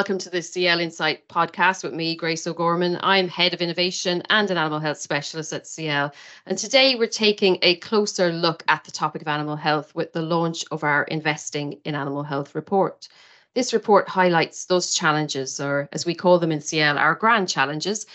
welcome 0.00 0.16
to 0.16 0.30
the 0.30 0.38
CIEL 0.38 0.80
Insight 0.80 1.28
podcast 1.28 1.84
with 1.84 1.92
me, 1.92 2.16
Grace 2.16 2.46
O'Gorman. 2.46 2.98
I'm 3.02 3.28
Head 3.28 3.52
of 3.52 3.60
Innovation 3.60 4.22
and 4.30 4.50
an 4.50 4.56
Animal 4.56 4.78
Health 4.78 4.96
Specialist 4.96 5.52
at 5.52 5.66
CIEL. 5.66 6.10
And 6.46 6.56
today 6.56 6.94
we're 6.94 7.06
taking 7.06 7.58
a 7.60 7.76
closer 7.76 8.32
look 8.32 8.62
at 8.66 8.82
the 8.84 8.92
topic 8.92 9.20
of 9.20 9.28
animal 9.28 9.56
health 9.56 9.94
with 9.94 10.14
the 10.14 10.22
launch 10.22 10.64
of 10.70 10.84
our 10.84 11.04
Investing 11.04 11.80
in 11.84 11.94
Animal 11.94 12.22
Health 12.22 12.54
report. 12.54 13.08
This 13.52 13.74
report 13.74 14.08
highlights 14.08 14.64
those 14.64 14.94
challenges, 14.94 15.60
or 15.60 15.86
as 15.92 16.06
we 16.06 16.14
call 16.14 16.38
them 16.38 16.50
in 16.50 16.60
CIEL, 16.60 16.96
our 16.96 17.14
grand 17.14 17.50
challenges, 17.50 18.06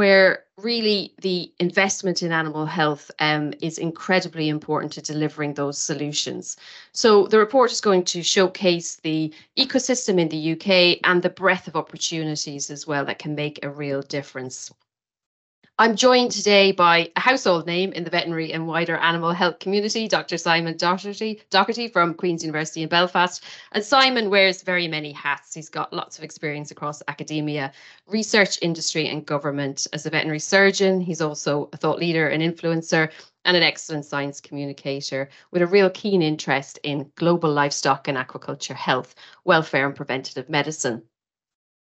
where 0.00 0.46
really 0.56 1.12
the 1.20 1.52
investment 1.58 2.22
in 2.22 2.32
animal 2.32 2.64
health 2.64 3.10
um, 3.18 3.52
is 3.60 3.76
incredibly 3.76 4.48
important 4.48 4.90
to 4.90 5.02
delivering 5.02 5.52
those 5.52 5.76
solutions. 5.76 6.56
So 6.92 7.26
the 7.26 7.38
report 7.38 7.70
is 7.70 7.82
going 7.82 8.04
to 8.04 8.22
showcase 8.22 8.96
the 8.96 9.30
ecosystem 9.58 10.18
in 10.18 10.30
the 10.30 10.52
UK 10.52 11.00
and 11.04 11.20
the 11.20 11.28
breadth 11.28 11.68
of 11.68 11.76
opportunities 11.76 12.70
as 12.70 12.86
well 12.86 13.04
that 13.04 13.18
can 13.18 13.34
make 13.34 13.62
a 13.62 13.68
real 13.68 14.00
difference. 14.00 14.70
I'm 15.80 15.96
joined 15.96 16.30
today 16.32 16.72
by 16.72 17.10
a 17.16 17.20
household 17.20 17.66
name 17.66 17.94
in 17.94 18.04
the 18.04 18.10
veterinary 18.10 18.52
and 18.52 18.66
wider 18.66 18.98
animal 18.98 19.32
health 19.32 19.60
community, 19.60 20.08
Dr. 20.08 20.36
Simon 20.36 20.76
Doherty, 20.76 21.40
Doherty 21.48 21.88
from 21.88 22.12
Queen's 22.12 22.42
University 22.42 22.82
in 22.82 22.90
Belfast. 22.90 23.42
And 23.72 23.82
Simon 23.82 24.28
wears 24.28 24.60
very 24.60 24.88
many 24.88 25.10
hats. 25.10 25.54
He's 25.54 25.70
got 25.70 25.94
lots 25.94 26.18
of 26.18 26.24
experience 26.24 26.70
across 26.70 27.02
academia, 27.08 27.72
research, 28.06 28.58
industry, 28.60 29.08
and 29.08 29.24
government. 29.24 29.86
As 29.94 30.04
a 30.04 30.10
veterinary 30.10 30.40
surgeon, 30.40 31.00
he's 31.00 31.22
also 31.22 31.70
a 31.72 31.78
thought 31.78 31.98
leader 31.98 32.28
and 32.28 32.42
influencer 32.42 33.10
and 33.46 33.56
an 33.56 33.62
excellent 33.62 34.04
science 34.04 34.38
communicator 34.38 35.30
with 35.50 35.62
a 35.62 35.66
real 35.66 35.88
keen 35.88 36.20
interest 36.20 36.78
in 36.82 37.10
global 37.14 37.50
livestock 37.50 38.06
and 38.06 38.18
aquaculture 38.18 38.76
health, 38.76 39.14
welfare, 39.46 39.86
and 39.86 39.96
preventative 39.96 40.50
medicine. 40.50 41.04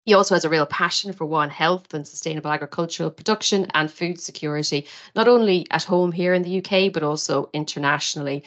He 0.06 0.14
also 0.14 0.36
has 0.36 0.46
a 0.46 0.50
real 0.50 0.66
passion 0.66 1.14
for 1.14 1.26
One 1.26 1.50
Health 1.50 1.94
and 1.94 2.08
sustainable 2.08 2.52
agricultural 2.52 3.12
production 3.12 3.68
and 3.74 3.92
food 3.92 4.20
security, 4.20 4.88
not 5.16 5.28
only 5.28 5.68
at 5.72 5.84
home 5.84 6.12
here 6.12 6.34
in 6.34 6.42
the 6.42 6.58
UK, 6.58 6.92
but 6.92 7.04
also 7.04 7.50
internationally. 7.54 8.44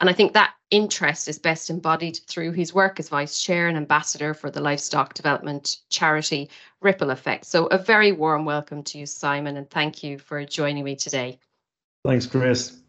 And 0.00 0.10
I 0.10 0.12
think 0.12 0.32
that 0.32 0.54
interest 0.70 1.28
is 1.28 1.38
best 1.38 1.70
embodied 1.70 2.18
through 2.26 2.52
his 2.52 2.74
work 2.74 2.98
as 2.98 3.08
vice 3.08 3.40
chair 3.40 3.68
and 3.68 3.76
ambassador 3.76 4.34
for 4.34 4.50
the 4.50 4.60
livestock 4.60 5.14
development 5.14 5.78
charity 5.88 6.50
Ripple 6.80 7.10
Effect. 7.10 7.46
So, 7.46 7.66
a 7.66 7.78
very 7.78 8.12
warm 8.12 8.44
welcome 8.44 8.82
to 8.84 8.98
you, 8.98 9.06
Simon, 9.06 9.56
and 9.56 9.70
thank 9.70 10.02
you 10.02 10.18
for 10.18 10.44
joining 10.44 10.84
me 10.84 10.96
today. 10.96 11.38
Thanks, 12.04 12.26
Grace. 12.26 12.83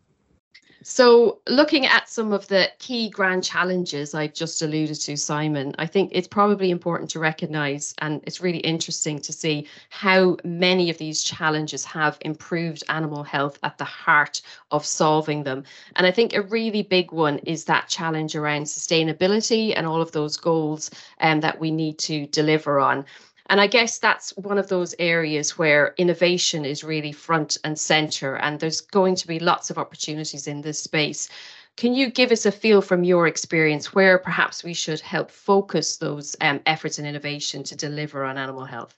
So, 0.88 1.40
looking 1.50 1.88
at 1.88 2.10
some 2.10 2.32
of 2.32 2.48
the 2.48 2.70
key 2.78 3.10
grand 3.10 3.44
challenges 3.44 4.14
I've 4.14 4.36
just 4.36 4.62
alluded 4.62 5.00
to, 5.02 5.18
Simon, 5.18 5.74
I 5.80 5.88
think 5.88 6.12
it's 6.14 6.28
probably 6.28 6.70
important 6.70 7.10
to 7.10 7.20
recognize, 7.20 7.96
and 7.98 8.22
it's 8.28 8.40
really 8.40 8.60
interesting 8.60 9.18
to 9.22 9.34
see 9.34 9.68
how 9.90 10.38
many 10.44 10.92
of 10.92 11.00
these 11.00 11.24
challenges 11.24 11.84
have 11.86 12.20
improved 12.22 12.84
animal 12.88 13.24
health 13.24 13.58
at 13.64 13.80
the 13.80 13.84
heart 13.84 14.44
of 14.70 14.86
solving 14.86 15.42
them. 15.42 15.64
And 15.96 16.06
I 16.06 16.12
think 16.12 16.36
a 16.36 16.44
really 16.44 16.84
big 16.84 17.12
one 17.12 17.40
is 17.40 17.66
that 17.66 17.90
challenge 17.90 18.36
around 18.36 18.66
sustainability 18.66 19.74
and 19.76 19.88
all 19.88 20.04
of 20.04 20.12
those 20.12 20.38
goals 20.38 20.92
um, 21.20 21.40
that 21.40 21.60
we 21.60 21.72
need 21.72 21.98
to 21.98 22.28
deliver 22.28 22.80
on. 22.80 23.06
And 23.48 23.62
I 23.62 23.68
guess 23.68 24.00
that's 24.00 24.36
one 24.38 24.58
of 24.58 24.70
those 24.70 24.96
areas 24.98 25.58
where 25.58 25.94
innovation 25.98 26.66
is 26.66 26.84
really 26.84 27.12
front 27.12 27.58
and 27.64 27.78
center, 27.78 28.36
and 28.38 28.60
there's 28.60 28.82
going 28.82 29.16
to 29.16 29.28
be 29.28 29.40
lots 29.40 29.70
of 29.70 29.78
opportunities 29.78 30.48
in 30.48 30.62
this 30.62 30.80
space. 30.80 31.30
Can 31.78 31.94
you 31.94 32.10
give 32.10 32.32
us 32.32 32.46
a 32.46 32.52
feel 32.52 32.82
from 32.82 33.04
your 33.04 33.28
experience 33.28 33.94
where 33.94 34.18
perhaps 34.18 34.64
we 34.64 34.74
should 34.74 35.02
help 35.02 35.30
focus 35.30 35.98
those 35.98 36.36
um, 36.42 36.62
efforts 36.66 36.98
in 37.00 37.06
innovation 37.06 37.64
to 37.64 37.76
deliver 37.76 38.24
on 38.24 38.38
animal 38.38 38.66
health? 38.66 38.96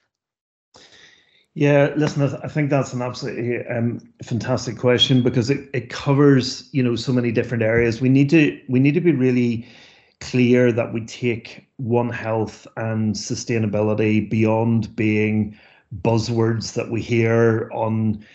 Yeah, 1.55 1.91
listen, 1.97 2.21
I 2.21 2.47
think 2.47 2.69
that's 2.69 2.93
an 2.93 3.01
absolutely 3.01 3.65
um, 3.65 3.99
fantastic 4.21 4.77
question 4.77 5.23
because 5.23 5.49
it, 5.49 5.67
it 5.73 5.89
covers, 5.89 6.69
you 6.71 6.83
know, 6.83 6.95
so 6.95 7.11
many 7.11 7.31
different 7.31 7.63
areas. 7.63 7.99
We 7.99 8.09
need 8.09 8.29
to 8.29 8.61
we 8.69 8.79
need 8.79 8.93
to 8.93 9.01
be 9.01 9.11
really 9.11 9.67
clear 10.19 10.71
that 10.71 10.93
we 10.93 11.05
take 11.05 11.67
One 11.77 12.09
Health 12.09 12.67
and 12.75 13.15
sustainability 13.15 14.29
beyond 14.29 14.95
being 14.95 15.57
buzzwords 16.01 16.73
that 16.73 16.89
we 16.89 17.01
hear 17.01 17.69
on, 17.73 18.25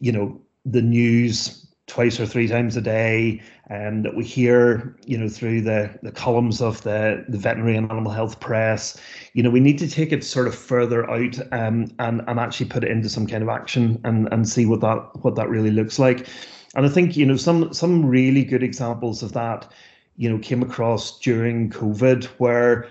you 0.00 0.12
know, 0.12 0.40
the 0.64 0.82
news 0.82 1.64
twice 1.86 2.20
or 2.20 2.26
three 2.26 2.46
times 2.46 2.76
a 2.76 2.82
day, 2.82 3.40
and 3.70 4.04
that 4.04 4.14
we 4.14 4.22
hear, 4.22 4.94
you 5.06 5.16
know, 5.16 5.28
through 5.28 5.62
the, 5.62 5.98
the 6.02 6.12
columns 6.12 6.60
of 6.60 6.82
the, 6.82 7.24
the 7.28 7.38
veterinary 7.38 7.76
and 7.76 7.90
animal 7.90 8.12
health 8.12 8.40
press. 8.40 9.00
You 9.32 9.42
know, 9.42 9.50
we 9.50 9.60
need 9.60 9.78
to 9.78 9.88
take 9.88 10.12
it 10.12 10.22
sort 10.22 10.46
of 10.46 10.54
further 10.54 11.10
out 11.10 11.38
um, 11.52 11.86
and 11.98 12.22
and 12.26 12.38
actually 12.38 12.66
put 12.66 12.84
it 12.84 12.90
into 12.90 13.08
some 13.08 13.26
kind 13.26 13.42
of 13.42 13.48
action 13.48 14.00
and 14.04 14.28
and 14.32 14.48
see 14.48 14.66
what 14.66 14.80
that 14.82 15.08
what 15.22 15.34
that 15.36 15.48
really 15.48 15.70
looks 15.70 15.98
like. 15.98 16.28
And 16.74 16.84
I 16.84 16.90
think 16.90 17.16
you 17.16 17.24
know 17.24 17.36
some 17.36 17.72
some 17.72 18.04
really 18.04 18.44
good 18.44 18.62
examples 18.62 19.22
of 19.22 19.32
that 19.32 19.70
you 20.18 20.28
know, 20.28 20.38
came 20.38 20.62
across 20.62 21.18
during 21.20 21.70
COVID, 21.70 22.24
where, 22.38 22.88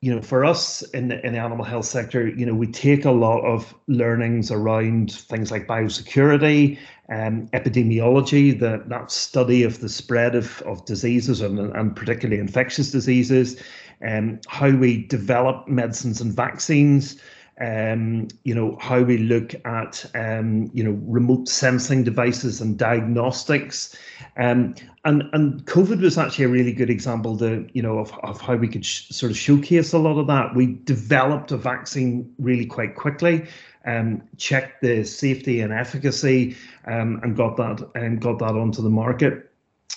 you 0.00 0.14
know, 0.14 0.22
for 0.22 0.44
us 0.44 0.82
in 0.90 1.08
the, 1.08 1.26
in 1.26 1.32
the 1.32 1.38
animal 1.38 1.64
health 1.64 1.84
sector, 1.84 2.28
you 2.28 2.46
know, 2.46 2.54
we 2.54 2.68
take 2.68 3.04
a 3.04 3.10
lot 3.10 3.40
of 3.40 3.74
learnings 3.88 4.52
around 4.52 5.12
things 5.12 5.50
like 5.50 5.66
biosecurity 5.66 6.78
and 7.08 7.42
um, 7.42 7.48
epidemiology, 7.60 8.58
that 8.60 8.88
that 8.88 9.10
study 9.10 9.64
of 9.64 9.80
the 9.80 9.88
spread 9.88 10.34
of, 10.34 10.62
of 10.62 10.84
diseases 10.86 11.40
and, 11.40 11.58
and 11.58 11.96
particularly 11.96 12.40
infectious 12.40 12.90
diseases, 12.90 13.60
and 14.00 14.30
um, 14.30 14.40
how 14.48 14.70
we 14.70 15.04
develop 15.08 15.66
medicines 15.68 16.20
and 16.20 16.32
vaccines 16.32 17.20
um, 17.60 18.28
you 18.42 18.54
know, 18.54 18.76
how 18.80 19.00
we 19.02 19.18
look 19.18 19.54
at, 19.64 20.04
um, 20.14 20.70
you 20.74 20.82
know, 20.82 20.98
remote 21.04 21.48
sensing 21.48 22.02
devices 22.02 22.60
and 22.60 22.76
diagnostics. 22.76 23.96
Um, 24.36 24.74
and, 25.04 25.22
and 25.32 25.64
COVID 25.66 26.00
was 26.00 26.18
actually 26.18 26.46
a 26.46 26.48
really 26.48 26.72
good 26.72 26.90
example 26.90 27.36
to, 27.38 27.68
you 27.72 27.82
know, 27.82 27.98
of, 27.98 28.12
of 28.24 28.40
how 28.40 28.56
we 28.56 28.66
could 28.66 28.84
sh- 28.84 29.08
sort 29.10 29.30
of 29.30 29.38
showcase 29.38 29.92
a 29.92 29.98
lot 29.98 30.18
of 30.18 30.26
that. 30.26 30.54
We 30.54 30.78
developed 30.84 31.52
a 31.52 31.56
vaccine 31.56 32.34
really 32.38 32.66
quite 32.66 32.96
quickly, 32.96 33.46
um, 33.86 34.22
checked 34.36 34.82
the 34.82 35.04
safety 35.04 35.60
and 35.60 35.72
efficacy, 35.72 36.56
um, 36.86 37.20
and 37.22 37.36
got 37.36 37.56
that 37.58 37.88
and 37.94 38.20
got 38.20 38.40
that 38.40 38.56
onto 38.56 38.82
the 38.82 38.90
market 38.90 39.53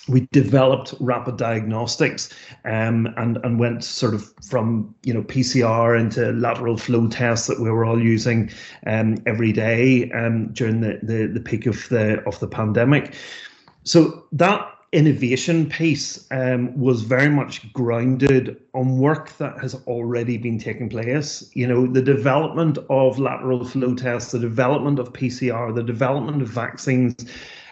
we 0.08 0.28
developed 0.32 0.94
rapid 1.00 1.36
diagnostics 1.36 2.30
um, 2.64 3.12
and 3.16 3.38
and 3.44 3.58
went 3.58 3.84
sort 3.84 4.14
of 4.14 4.32
from 4.48 4.94
you 5.02 5.12
know 5.12 5.22
PCR 5.22 5.98
into 5.98 6.32
lateral 6.32 6.76
flow 6.76 7.08
tests 7.08 7.46
that 7.46 7.60
we 7.60 7.70
were 7.70 7.84
all 7.84 8.02
using 8.02 8.50
um, 8.86 9.18
every 9.26 9.52
day 9.52 10.10
um, 10.12 10.52
during 10.52 10.80
the, 10.80 10.98
the 11.02 11.26
the 11.26 11.40
peak 11.40 11.66
of 11.66 11.88
the 11.88 12.22
of 12.24 12.38
the 12.40 12.48
pandemic. 12.48 13.14
So 13.84 14.24
that 14.32 14.74
innovation 14.92 15.68
piece 15.68 16.26
um, 16.30 16.76
was 16.78 17.02
very 17.02 17.28
much 17.28 17.70
grounded 17.74 18.56
on 18.72 18.98
work 18.98 19.36
that 19.36 19.58
has 19.60 19.74
already 19.86 20.38
been 20.38 20.58
taking 20.58 20.88
place. 20.88 21.50
You 21.52 21.66
know, 21.66 21.86
the 21.86 22.00
development 22.00 22.78
of 22.88 23.18
lateral 23.18 23.64
flow 23.64 23.94
tests, 23.94 24.32
the 24.32 24.38
development 24.38 24.98
of 24.98 25.12
PCR, 25.12 25.74
the 25.74 25.82
development 25.82 26.40
of 26.40 26.48
vaccines 26.48 27.30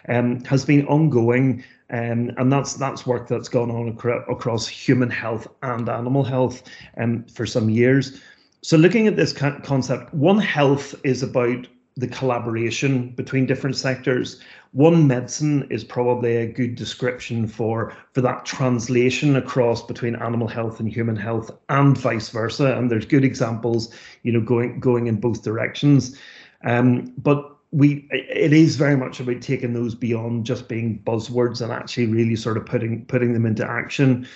um, 0.08 0.44
has 0.44 0.64
been 0.64 0.86
ongoing 0.88 1.64
um, 1.90 2.32
and 2.36 2.52
that's 2.52 2.74
that's 2.74 3.06
work 3.06 3.28
that's 3.28 3.48
gone 3.48 3.70
on 3.70 3.90
acro- 3.90 4.24
across 4.28 4.66
human 4.66 5.10
health 5.10 5.46
and 5.62 5.88
animal 5.88 6.24
health 6.24 6.62
um, 6.96 7.24
for 7.24 7.46
some 7.46 7.70
years. 7.70 8.20
So 8.62 8.76
looking 8.76 9.06
at 9.06 9.16
this 9.16 9.32
concept, 9.32 10.12
One 10.12 10.38
Health 10.38 10.94
is 11.04 11.22
about 11.22 11.68
the 11.96 12.08
collaboration 12.08 13.10
between 13.10 13.46
different 13.46 13.76
sectors. 13.76 14.40
One 14.72 15.06
medicine 15.06 15.66
is 15.70 15.84
probably 15.84 16.36
a 16.36 16.46
good 16.46 16.74
description 16.74 17.46
for 17.46 17.94
for 18.12 18.20
that 18.20 18.44
translation 18.44 19.36
across 19.36 19.82
between 19.82 20.16
animal 20.16 20.48
health 20.48 20.80
and 20.80 20.92
human 20.92 21.16
health, 21.16 21.50
and 21.68 21.96
vice 21.96 22.28
versa. 22.28 22.76
And 22.76 22.90
there's 22.90 23.06
good 23.06 23.24
examples, 23.24 23.94
you 24.24 24.32
know, 24.32 24.40
going 24.40 24.80
going 24.80 25.06
in 25.06 25.20
both 25.20 25.44
directions. 25.44 26.18
Um, 26.64 27.14
but 27.16 27.55
we 27.72 28.08
it 28.10 28.52
is 28.52 28.76
very 28.76 28.96
much 28.96 29.20
about 29.20 29.42
taking 29.42 29.72
those 29.72 29.94
beyond 29.94 30.46
just 30.46 30.68
being 30.68 31.02
buzzwords 31.04 31.60
and 31.60 31.72
actually 31.72 32.06
really 32.06 32.36
sort 32.36 32.56
of 32.56 32.66
putting 32.66 33.04
putting 33.06 33.32
them 33.32 33.46
into 33.46 33.68
action. 33.68 34.26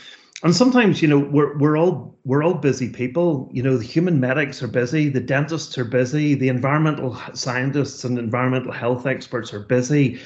And 0.43 0.57
sometimes 0.57 1.01
you 1.03 1.09
know 1.09 1.19
we're 1.19 1.57
we're 1.59 1.77
all 1.77 2.17
we're 2.25 2.43
all 2.43 2.55
busy 2.55 2.89
people. 2.89 3.49
You 3.53 3.63
know 3.63 3.77
the 3.77 3.85
human 3.85 4.21
medics 4.21 4.63
are 4.63 4.69
busy 4.69 5.09
the 5.09 5.21
dentists 5.21 5.79
are 5.79 5.85
busy 5.85 6.35
the 6.35 6.49
environmental 6.49 7.17
scientists 7.35 8.05
and 8.05 8.19
environmental 8.19 8.73
health 8.73 9.07
experts 9.07 9.53
are 9.53 9.61
busy. 9.61 10.21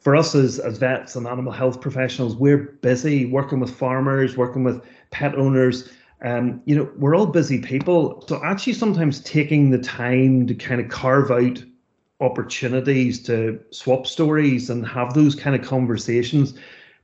For 0.00 0.14
us 0.14 0.34
as, 0.34 0.60
as 0.60 0.78
vets 0.78 1.16
and 1.16 1.26
animal 1.26 1.52
health 1.52 1.80
professionals 1.80 2.36
we're 2.36 2.78
busy 2.82 3.26
working 3.26 3.60
with 3.60 3.74
farmers 3.74 4.36
working 4.36 4.64
with 4.64 4.82
pet 5.10 5.34
owners. 5.34 5.90
Um, 6.22 6.62
you 6.64 6.74
know 6.74 6.90
we're 6.96 7.14
all 7.14 7.26
busy 7.26 7.60
people. 7.60 8.24
So 8.26 8.42
actually 8.42 8.72
sometimes 8.72 9.20
taking 9.20 9.70
the 9.70 9.78
time 9.78 10.46
to 10.46 10.54
kind 10.54 10.80
of 10.80 10.88
carve 10.88 11.30
out 11.30 11.62
opportunities 12.20 13.22
to 13.24 13.60
swap 13.70 14.06
stories 14.06 14.70
and 14.70 14.86
have 14.86 15.14
those 15.14 15.34
kind 15.34 15.54
of 15.54 15.66
conversations. 15.66 16.54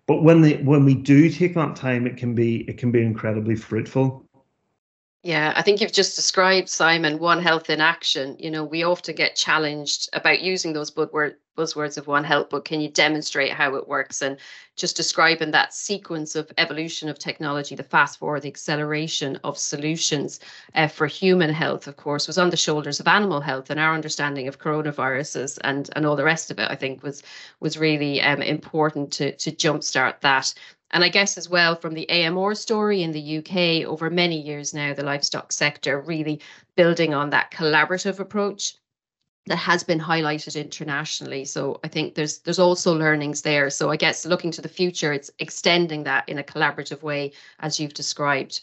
But 0.07 0.23
when 0.23 0.41
they 0.41 0.57
when 0.59 0.85
we 0.85 0.95
do 0.95 1.31
take 1.31 1.55
that 1.55 1.77
time, 1.77 2.07
it 2.07 2.17
can 2.17 2.35
be 2.35 2.63
it 2.69 2.79
can 2.79 2.91
be 2.91 3.03
incredibly 3.03 3.57
fruitful. 3.57 4.25
Yeah, 5.23 5.55
I 5.57 5.63
think 5.63 5.81
you've 5.81 5.93
just 5.93 6.17
described, 6.17 6.69
Simon, 6.69 7.19
One 7.19 7.41
Health 7.41 7.71
in 7.71 7.81
action. 7.81 8.37
You 8.39 8.51
know, 8.51 8.63
we 8.63 8.83
often 8.83 9.15
get 9.15 9.37
challenged 9.37 10.11
about 10.13 10.43
using 10.43 10.75
those 10.75 10.91
buzzwords 11.57 11.97
of 11.97 12.07
One 12.07 12.25
Health, 12.25 12.49
but 12.51 12.65
can 12.65 12.81
you 12.81 12.89
demonstrate 12.89 13.53
how 13.53 13.75
it 13.77 13.89
works? 13.89 14.23
And 14.23 14.39
just 14.77 14.97
describing 14.97 15.53
that 15.53 15.73
sequence 15.73 16.35
of 16.35 16.51
evolution 16.59 17.09
of 17.09 17.19
technology, 17.19 17.75
the 17.75 17.83
fast 17.83 18.19
forward, 18.19 18.43
the 18.43 18.49
acceleration 18.49 19.39
of 19.45 19.57
solutions 19.57 20.41
uh, 20.75 20.89
for 20.89 21.07
human 21.07 21.51
health, 21.51 21.87
of 21.87 21.97
course, 21.97 22.27
was 22.27 22.39
on 22.39 22.51
the 22.51 22.57
shoulders 22.57 23.01
of 23.01 23.07
animal 23.07 23.41
health, 23.41 23.71
and 23.71 23.79
our 23.79 23.95
understanding 23.95 24.49
of 24.49 24.59
coronaviruses 24.59 25.59
and 25.63 25.91
and 25.95 26.07
all 26.07 26.17
the 26.17 26.25
rest 26.25 26.51
of 26.51 26.59
it, 26.59 26.71
I 26.71 26.75
think, 26.75 27.03
was 27.03 27.23
was 27.61 27.79
really 27.79 28.21
um, 28.21 28.43
important 28.43 29.13
to 29.13 29.37
to 29.37 29.51
jumpstart 29.53 30.21
that. 30.21 30.53
And 30.91 31.03
I 31.03 31.09
guess 31.09 31.37
as 31.37 31.49
well 31.49 31.75
from 31.75 31.95
the 31.95 32.09
AMR 32.09 32.55
story 32.55 33.03
in 33.03 33.11
the 33.11 33.39
UK 33.39 33.89
over 33.89 34.11
many 34.11 34.41
years 34.41 34.73
now, 34.73 34.95
the 34.95 35.03
livestock 35.03 35.51
sector 35.51 36.01
really 36.01 36.41
building 36.77 37.15
on 37.15 37.31
that 37.31 37.51
collaborative 37.51 38.21
approach 38.21 38.77
that 39.47 39.57
has 39.57 39.85
been 39.85 40.01
highlighted 40.01 40.61
internationally. 40.61 41.45
So 41.45 41.79
I 41.85 41.89
think 41.89 42.15
there's 42.15 42.39
there's 42.39 42.59
also 42.59 42.95
learnings 42.97 43.43
there. 43.43 43.71
So 43.71 43.91
I 43.91 43.97
guess 43.97 44.25
looking 44.25 44.51
to 44.53 44.63
the 44.63 44.69
future, 44.69 45.13
it's 45.13 45.31
extending 45.39 46.05
that 46.05 46.29
in 46.29 46.39
a 46.39 46.43
collaborative 46.43 47.03
way, 47.03 47.33
as 47.61 47.79
you've 47.79 47.95
described. 47.95 48.61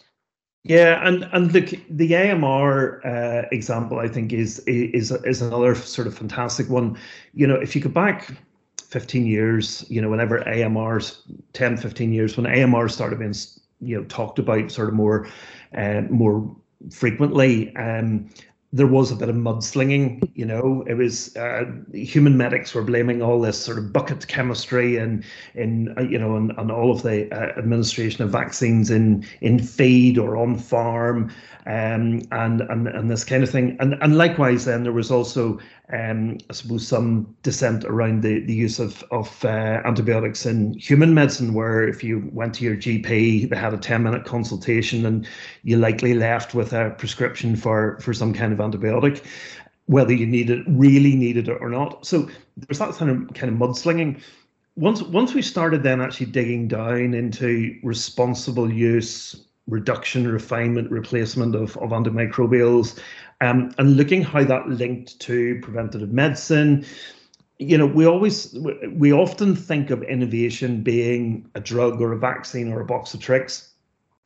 Yeah, 0.64 1.06
and 1.08 1.28
and 1.34 1.52
look, 1.52 1.70
the 1.90 2.16
AMR 2.16 3.06
uh, 3.06 3.48
example 3.52 4.00
I 4.00 4.08
think 4.08 4.34
is 4.34 4.60
is 4.60 5.12
is 5.12 5.42
another 5.42 5.76
sort 5.76 6.08
of 6.08 6.18
fantastic 6.18 6.70
one. 6.70 6.98
You 7.34 7.48
know, 7.48 7.56
if 7.56 7.76
you 7.76 7.82
go 7.82 7.90
back 7.90 8.32
15 8.92 9.26
years, 9.26 9.86
you 9.88 10.02
know, 10.02 10.10
whenever 10.10 10.42
AMRs, 10.42 11.20
10, 11.54 11.78
15 11.78 12.12
years, 12.12 12.36
when 12.36 12.46
AMR 12.46 12.90
started 12.90 13.20
being, 13.20 13.34
you 13.80 13.98
know, 13.98 14.04
talked 14.06 14.38
about 14.38 14.70
sort 14.70 14.90
of 14.90 14.94
more, 14.94 15.28
uh, 15.78 16.02
more 16.10 16.54
frequently, 16.92 17.74
um, 17.78 18.30
there 18.74 18.88
was 18.88 19.12
a 19.12 19.16
bit 19.16 19.28
of 19.28 19.36
mudslinging, 19.36 20.32
you 20.34 20.46
know. 20.46 20.84
It 20.88 20.94
was 20.94 21.36
uh, 21.36 21.66
human 21.94 22.38
medics 22.38 22.74
were 22.74 22.84
blaming 22.84 23.22
all 23.22 23.42
this 23.42 23.60
sort 23.60 23.78
of 23.78 23.92
bucket 23.92 24.28
chemistry 24.28 24.98
and 24.98 25.24
in 25.56 25.94
uh, 25.98 26.04
you 26.04 26.18
know 26.18 26.36
and, 26.38 26.54
and 26.58 26.72
all 26.72 26.92
of 26.92 27.02
the 27.02 27.30
uh, 27.34 27.58
administration 27.60 28.24
of 28.24 28.30
vaccines 28.30 28.90
in 28.90 29.26
in 29.42 29.60
feed 29.60 30.18
or 30.18 30.38
on 30.38 30.58
farm 30.58 31.32
um, 31.66 32.22
and 32.32 32.62
and 32.62 32.88
and 32.88 33.12
this 33.12 33.24
kind 33.24 33.44
of 33.44 33.50
thing. 33.50 33.78
And 33.80 33.96
and 34.02 34.18
likewise, 34.18 34.66
then 34.66 34.84
there 34.84 34.92
was 34.92 35.12
also 35.12 35.60
um, 35.94 36.38
I 36.50 36.54
suppose 36.54 36.88
some 36.88 37.36
dissent 37.44 37.84
around 37.86 38.24
the, 38.24 38.40
the 38.46 38.54
use 38.54 38.80
of 38.80 39.04
of 39.12 39.44
uh, 39.44 39.82
antibiotics 39.86 40.46
in 40.46 40.74
human 40.80 41.14
medicine, 41.14 41.54
where 41.54 41.88
if 41.88 42.04
you 42.04 42.30
went 42.32 42.56
to 42.56 42.64
your 42.64 42.76
GP, 42.76 43.50
they 43.50 43.56
had 43.56 43.74
a 43.74 43.78
ten 43.78 44.04
minute 44.04 44.26
consultation, 44.26 45.06
and 45.06 45.28
you 45.64 45.78
likely 45.78 46.14
left 46.14 46.56
with 46.56 46.74
a 46.74 46.92
prescription 46.98 47.56
for 47.56 48.00
for 48.00 48.14
some 48.14 48.34
kind 48.34 48.54
of 48.54 48.61
antibiotic, 48.62 49.26
whether 49.86 50.14
you 50.14 50.26
needed 50.26 50.64
really 50.68 51.16
needed 51.16 51.48
it 51.48 51.58
or 51.60 51.70
not. 51.70 52.06
So 52.06 52.30
there's 52.58 52.80
that 52.80 52.94
kind 52.96 53.12
of 53.12 53.34
kind 53.34 53.52
of 53.52 53.60
mudslinging. 53.60 54.22
Once 54.76 55.02
once 55.02 55.34
we 55.34 55.42
started 55.42 55.84
then 55.84 56.02
actually 56.02 56.28
digging 56.28 56.68
down 56.68 57.14
into 57.14 57.78
responsible 57.84 58.72
use 58.72 59.46
reduction, 59.68 60.28
refinement, 60.28 60.92
replacement 60.92 61.56
of, 61.56 61.78
of 61.78 61.92
antimicrobials, 61.92 63.00
um, 63.42 63.74
and 63.78 63.98
looking 63.98 64.22
how 64.22 64.44
that 64.44 64.68
linked 64.70 65.20
to 65.20 65.60
preventative 65.62 66.12
medicine. 66.12 66.86
You 67.58 67.78
know, 67.78 67.86
we 67.86 68.06
always, 68.06 68.58
we 68.92 69.14
often 69.14 69.56
think 69.56 69.92
of 69.92 70.02
innovation 70.04 70.82
being 70.82 71.50
a 71.54 71.60
drug 71.60 72.02
or 72.02 72.12
a 72.12 72.18
vaccine 72.18 72.72
or 72.72 72.82
a 72.82 72.86
box 72.86 73.14
of 73.14 73.20
tricks. 73.20 73.71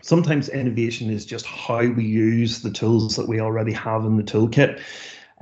Sometimes 0.02 0.50
innovation 0.50 1.10
is 1.10 1.26
just 1.26 1.46
how 1.46 1.88
we 1.88 2.06
use 2.06 2.62
the 2.62 2.72
tools 2.72 3.16
that 3.16 3.28
we 3.28 3.40
already 3.40 3.74
have 3.74 4.06
in 4.06 4.18
the 4.18 4.24
toolkit. 4.24 4.80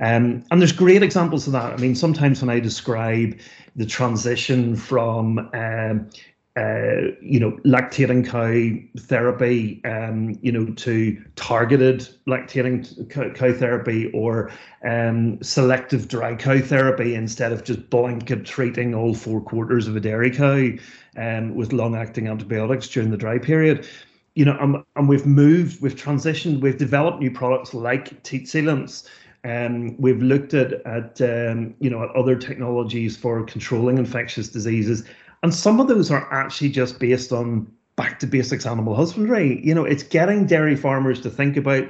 Um, 0.00 0.44
and 0.50 0.60
there's 0.60 0.72
great 0.72 1.02
examples 1.02 1.46
of 1.46 1.52
that. 1.52 1.72
I 1.72 1.76
mean, 1.76 1.94
sometimes 1.94 2.40
when 2.40 2.50
I 2.50 2.60
describe 2.60 3.38
the 3.76 3.86
transition 3.86 4.74
from 4.74 5.50
um, 5.54 6.08
uh, 6.56 7.10
you 7.20 7.40
know, 7.40 7.50
lactating 7.64 8.24
cow 8.24 9.00
therapy, 9.00 9.82
um, 9.84 10.38
you 10.40 10.52
know, 10.52 10.66
to 10.74 11.20
targeted 11.34 12.08
lactating 12.28 13.10
cow, 13.10 13.52
therapy 13.52 14.08
or 14.12 14.52
um, 14.88 15.42
selective 15.42 16.06
dry 16.06 16.36
cow 16.36 16.60
therapy 16.60 17.16
instead 17.16 17.50
of 17.50 17.64
just 17.64 17.90
blanket 17.90 18.44
treating 18.44 18.94
all 18.94 19.14
four 19.14 19.40
quarters 19.40 19.88
of 19.88 19.96
a 19.96 20.00
dairy 20.00 20.30
cow 20.30 20.68
um, 21.16 21.56
with 21.56 21.72
long-acting 21.72 22.28
antibiotics 22.28 22.88
during 22.88 23.10
the 23.10 23.16
dry 23.16 23.36
period. 23.36 23.88
You 24.34 24.44
know, 24.44 24.56
and, 24.60 24.82
and 24.96 25.08
we've 25.08 25.26
moved, 25.26 25.80
we've 25.80 25.94
transitioned, 25.94 26.60
we've 26.60 26.78
developed 26.78 27.20
new 27.20 27.30
products 27.30 27.72
like 27.72 28.22
teat 28.24 28.46
sealants. 28.46 29.08
Um, 29.44 30.00
we've 30.00 30.22
looked 30.22 30.54
at 30.54 30.72
at 30.86 31.20
um, 31.20 31.74
you 31.78 31.90
know 31.90 32.02
at 32.02 32.10
other 32.16 32.34
technologies 32.34 33.16
for 33.16 33.44
controlling 33.44 33.98
infectious 33.98 34.48
diseases, 34.48 35.04
and 35.42 35.54
some 35.54 35.80
of 35.80 35.88
those 35.88 36.10
are 36.10 36.32
actually 36.32 36.70
just 36.70 36.98
based 36.98 37.30
on 37.30 37.70
back 37.96 38.18
to 38.20 38.26
basics 38.26 38.66
animal 38.66 38.94
husbandry. 38.94 39.64
You 39.64 39.74
know, 39.74 39.84
it's 39.84 40.02
getting 40.02 40.46
dairy 40.46 40.76
farmers 40.76 41.20
to 41.20 41.30
think 41.30 41.56
about 41.56 41.86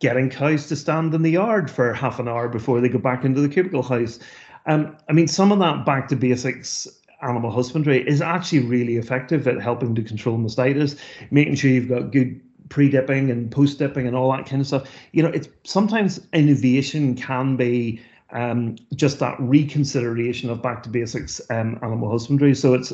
getting 0.00 0.30
cows 0.30 0.66
to 0.68 0.76
stand 0.76 1.14
in 1.14 1.22
the 1.22 1.30
yard 1.30 1.70
for 1.70 1.92
half 1.92 2.18
an 2.18 2.28
hour 2.28 2.48
before 2.48 2.80
they 2.80 2.88
go 2.88 2.98
back 2.98 3.24
into 3.24 3.40
the 3.40 3.48
cubicle 3.48 3.82
house. 3.82 4.18
Um, 4.66 4.96
I 5.08 5.12
mean, 5.12 5.28
some 5.28 5.52
of 5.52 5.58
that 5.60 5.84
back 5.84 6.08
to 6.08 6.16
basics 6.16 6.86
animal 7.22 7.50
husbandry 7.50 8.06
is 8.06 8.20
actually 8.20 8.60
really 8.60 8.96
effective 8.96 9.46
at 9.46 9.60
helping 9.60 9.94
to 9.94 10.02
control 10.02 10.38
mastitis, 10.38 10.98
making 11.30 11.54
sure 11.54 11.70
you've 11.70 11.88
got 11.88 12.12
good 12.12 12.40
pre-dipping 12.68 13.30
and 13.30 13.50
post-dipping 13.50 14.06
and 14.06 14.16
all 14.16 14.30
that 14.32 14.46
kind 14.46 14.60
of 14.60 14.66
stuff. 14.66 14.90
You 15.12 15.22
know, 15.22 15.28
it's 15.28 15.48
sometimes 15.64 16.20
innovation 16.32 17.16
can 17.16 17.56
be 17.56 18.00
um, 18.32 18.76
just 18.94 19.18
that 19.18 19.36
reconsideration 19.40 20.50
of 20.50 20.62
back 20.62 20.82
to 20.84 20.88
basics 20.88 21.40
um, 21.50 21.78
animal 21.82 22.10
husbandry. 22.10 22.54
So 22.54 22.74
it's 22.74 22.92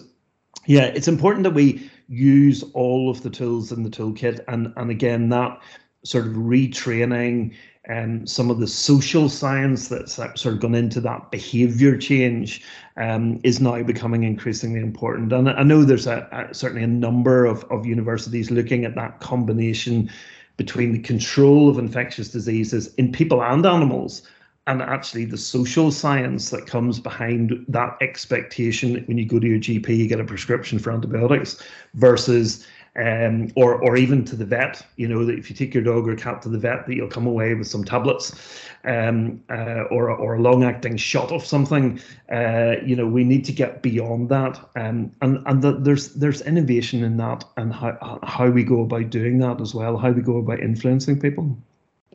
yeah, 0.65 0.87
it's 0.87 1.07
important 1.07 1.45
that 1.45 1.55
we 1.55 1.89
use 2.09 2.65
all 2.73 3.11
of 3.11 3.23
the 3.23 3.31
tools 3.31 3.71
in 3.71 3.83
the 3.83 3.91
toolkit, 3.91 4.41
and 4.49 4.73
and 4.77 4.91
again 4.91 5.29
that 5.29 5.61
sort 6.05 6.27
of 6.27 6.33
retraining 6.33 7.55
um, 7.89 8.27
some 8.27 8.51
of 8.51 8.59
the 8.59 8.67
social 8.67 9.29
science 9.29 9.89
that's 9.89 10.15
sort 10.15 10.47
of 10.47 10.61
gone 10.61 10.75
into 10.75 11.01
that 11.01 11.31
behavior 11.31 11.97
change 11.97 12.63
um, 12.97 13.41
is 13.45 13.61
now 13.61 13.83
becoming 13.83 14.25
increasingly 14.25 14.81
important. 14.81 15.33
And 15.33 15.49
I 15.49 15.63
know 15.63 15.85
there's 15.85 16.07
a, 16.07 16.29
a, 16.33 16.55
certainly 16.55 16.83
a 16.83 16.89
number 16.89 17.45
of, 17.45 17.65
of 17.65 17.87
universities 17.87 18.51
looking 18.51 18.85
at 18.85 18.95
that 18.97 19.21
combination 19.21 20.11
between 20.57 20.93
the 20.93 20.99
control 20.99 21.69
of 21.69 21.79
infectious 21.79 22.29
diseases 22.29 22.93
in 22.95 23.13
people 23.13 23.43
and 23.43 23.65
animals 23.67 24.23
and 24.67 24.83
actually 24.83 25.25
the 25.25 25.37
social 25.37 25.93
science 25.93 26.51
that 26.51 26.67
comes 26.67 26.99
behind 26.99 27.65
that 27.69 27.97
expectation 28.01 29.05
when 29.07 29.17
you 29.17 29.25
go 29.25 29.39
to 29.39 29.47
your 29.47 29.59
GP, 29.59 29.97
you 29.97 30.09
get 30.09 30.19
a 30.19 30.25
prescription 30.25 30.79
for 30.79 30.91
antibiotics 30.91 31.63
versus 31.95 32.67
um, 32.97 33.51
or 33.57 33.75
or 33.75 33.97
even 33.97 34.25
to 34.25 34.37
the 34.37 34.45
vet, 34.45 34.85
you 34.97 35.07
know, 35.07 35.25
that 35.25 35.39
if 35.39 35.51
you 35.51 35.57
take 35.57 35.75
your 35.75 35.83
dog 35.83 36.09
or 36.09 36.17
cat 36.17 36.43
to 36.43 36.49
the 36.49 36.59
vet, 36.59 36.87
that 36.87 36.95
you'll 36.95 37.09
come 37.09 37.27
away 37.27 37.55
with 37.55 37.67
some 37.67 37.85
tablets, 37.85 38.35
um, 38.85 39.43
uh, 39.51 39.83
or 39.91 40.11
or 40.11 40.35
a 40.35 40.41
long-acting 40.41 40.97
shot 40.97 41.33
of 41.33 41.45
something. 41.45 42.01
Uh, 42.33 42.77
you 42.85 42.97
know, 42.97 43.07
we 43.07 43.25
need 43.25 43.45
to 43.45 43.53
get 43.53 43.83
beyond 43.83 44.29
that, 44.31 44.59
um, 44.77 45.13
and 45.21 45.43
and 45.47 45.63
the, 45.63 45.73
there's 45.73 46.15
there's 46.15 46.43
innovation 46.43 47.05
in 47.05 47.17
that, 47.17 47.45
and 47.57 47.73
how 47.73 48.19
how 48.23 48.49
we 48.49 48.65
go 48.65 48.81
about 48.81 49.11
doing 49.11 49.39
that 49.39 49.61
as 49.61 49.75
well, 49.75 49.97
how 49.97 50.11
we 50.11 50.23
go 50.23 50.39
about 50.39 50.61
influencing 50.61 51.21
people. 51.21 51.57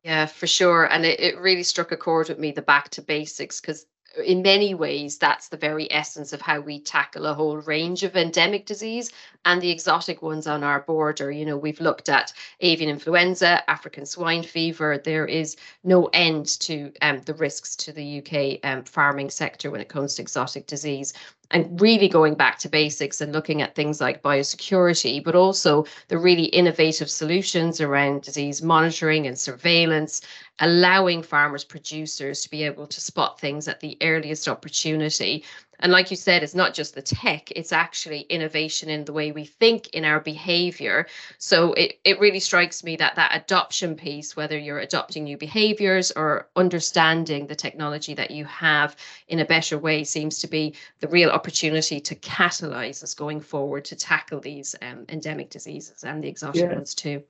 Yeah, 0.03 0.25
for 0.25 0.47
sure. 0.47 0.85
And 0.85 1.05
it, 1.05 1.19
it 1.19 1.38
really 1.38 1.61
struck 1.61 1.91
a 1.91 1.97
chord 1.97 2.29
with 2.29 2.39
me, 2.39 2.51
the 2.51 2.63
back 2.63 2.89
to 2.89 3.03
basics, 3.03 3.61
because 3.61 3.85
in 4.25 4.41
many 4.41 4.73
ways, 4.73 5.17
that's 5.17 5.47
the 5.47 5.57
very 5.57 5.91
essence 5.91 6.33
of 6.33 6.41
how 6.41 6.59
we 6.59 6.79
tackle 6.79 7.25
a 7.25 7.33
whole 7.33 7.57
range 7.57 8.03
of 8.03 8.15
endemic 8.15 8.65
disease 8.65 9.11
and 9.45 9.61
the 9.61 9.71
exotic 9.71 10.21
ones 10.21 10.47
on 10.47 10.63
our 10.63 10.81
border. 10.81 11.31
You 11.31 11.45
know, 11.45 11.57
we've 11.57 11.79
looked 11.79 12.09
at 12.09 12.33
avian 12.59 12.89
influenza, 12.89 13.69
African 13.69 14.05
swine 14.05 14.43
fever. 14.43 14.97
There 14.97 15.25
is 15.25 15.55
no 15.83 16.09
end 16.13 16.59
to 16.61 16.91
um, 17.01 17.21
the 17.21 17.33
risks 17.33 17.75
to 17.77 17.91
the 17.91 18.19
UK 18.19 18.59
um, 18.69 18.83
farming 18.83 19.29
sector 19.29 19.71
when 19.71 19.81
it 19.81 19.89
comes 19.89 20.15
to 20.15 20.21
exotic 20.21 20.67
disease 20.67 21.13
and 21.51 21.79
really 21.81 22.08
going 22.08 22.36
back 22.36 22.58
to 22.60 22.70
basics 22.70 23.22
and 23.22 23.34
looking 23.34 23.62
at 23.62 23.75
things 23.75 24.01
like 24.01 24.22
biosecurity, 24.24 25.24
but 25.24 25.36
also 25.36 25.86
the 26.08 26.17
really 26.17 26.46
innovative 26.46 27.10
solutions 27.10 27.81
around 27.81 28.22
disease 28.22 28.62
monitoring 28.62 29.27
and 29.27 29.38
surveillance, 29.38 30.22
allowing 30.60 31.22
farmers, 31.22 31.63
producers 31.63 32.41
to 32.43 32.50
be 32.50 32.63
able 32.63 32.88
to 32.88 33.01
spot 33.01 33.39
things 33.39 33.67
at 33.67 33.79
the 33.79 33.98
earliest 34.01 34.48
opportunity 34.48 35.43
and 35.81 35.91
like 35.91 36.11
you 36.11 36.17
said, 36.17 36.43
it's 36.43 36.55
not 36.55 36.73
just 36.73 36.95
the 36.95 37.01
tech, 37.01 37.51
it's 37.51 37.71
actually 37.71 38.21
innovation 38.21 38.89
in 38.89 39.05
the 39.05 39.13
way 39.13 39.31
we 39.31 39.45
think, 39.45 39.89
in 39.89 40.05
our 40.05 40.19
behavior. 40.19 41.07
So 41.38 41.73
it, 41.73 42.00
it 42.03 42.19
really 42.19 42.39
strikes 42.39 42.83
me 42.83 42.95
that 42.97 43.15
that 43.15 43.35
adoption 43.35 43.95
piece, 43.95 44.35
whether 44.35 44.57
you're 44.57 44.79
adopting 44.79 45.23
new 45.23 45.38
behaviors 45.38 46.11
or 46.11 46.47
understanding 46.55 47.47
the 47.47 47.55
technology 47.55 48.13
that 48.13 48.31
you 48.31 48.45
have 48.45 48.95
in 49.27 49.39
a 49.39 49.45
better 49.45 49.77
way, 49.77 50.03
seems 50.03 50.39
to 50.39 50.47
be 50.47 50.75
the 51.00 51.07
real 51.07 51.29
opportunity 51.29 52.00
to 52.00 52.15
catalyze 52.15 53.03
us 53.03 53.13
going 53.13 53.41
forward 53.41 53.85
to 53.85 53.95
tackle 53.95 54.39
these 54.39 54.75
um, 54.81 55.05
endemic 55.09 55.50
diseases 55.50 56.03
and 56.03 56.23
the 56.23 56.27
exotic 56.27 56.61
yeah. 56.61 56.73
ones 56.73 56.93
too. 56.93 57.23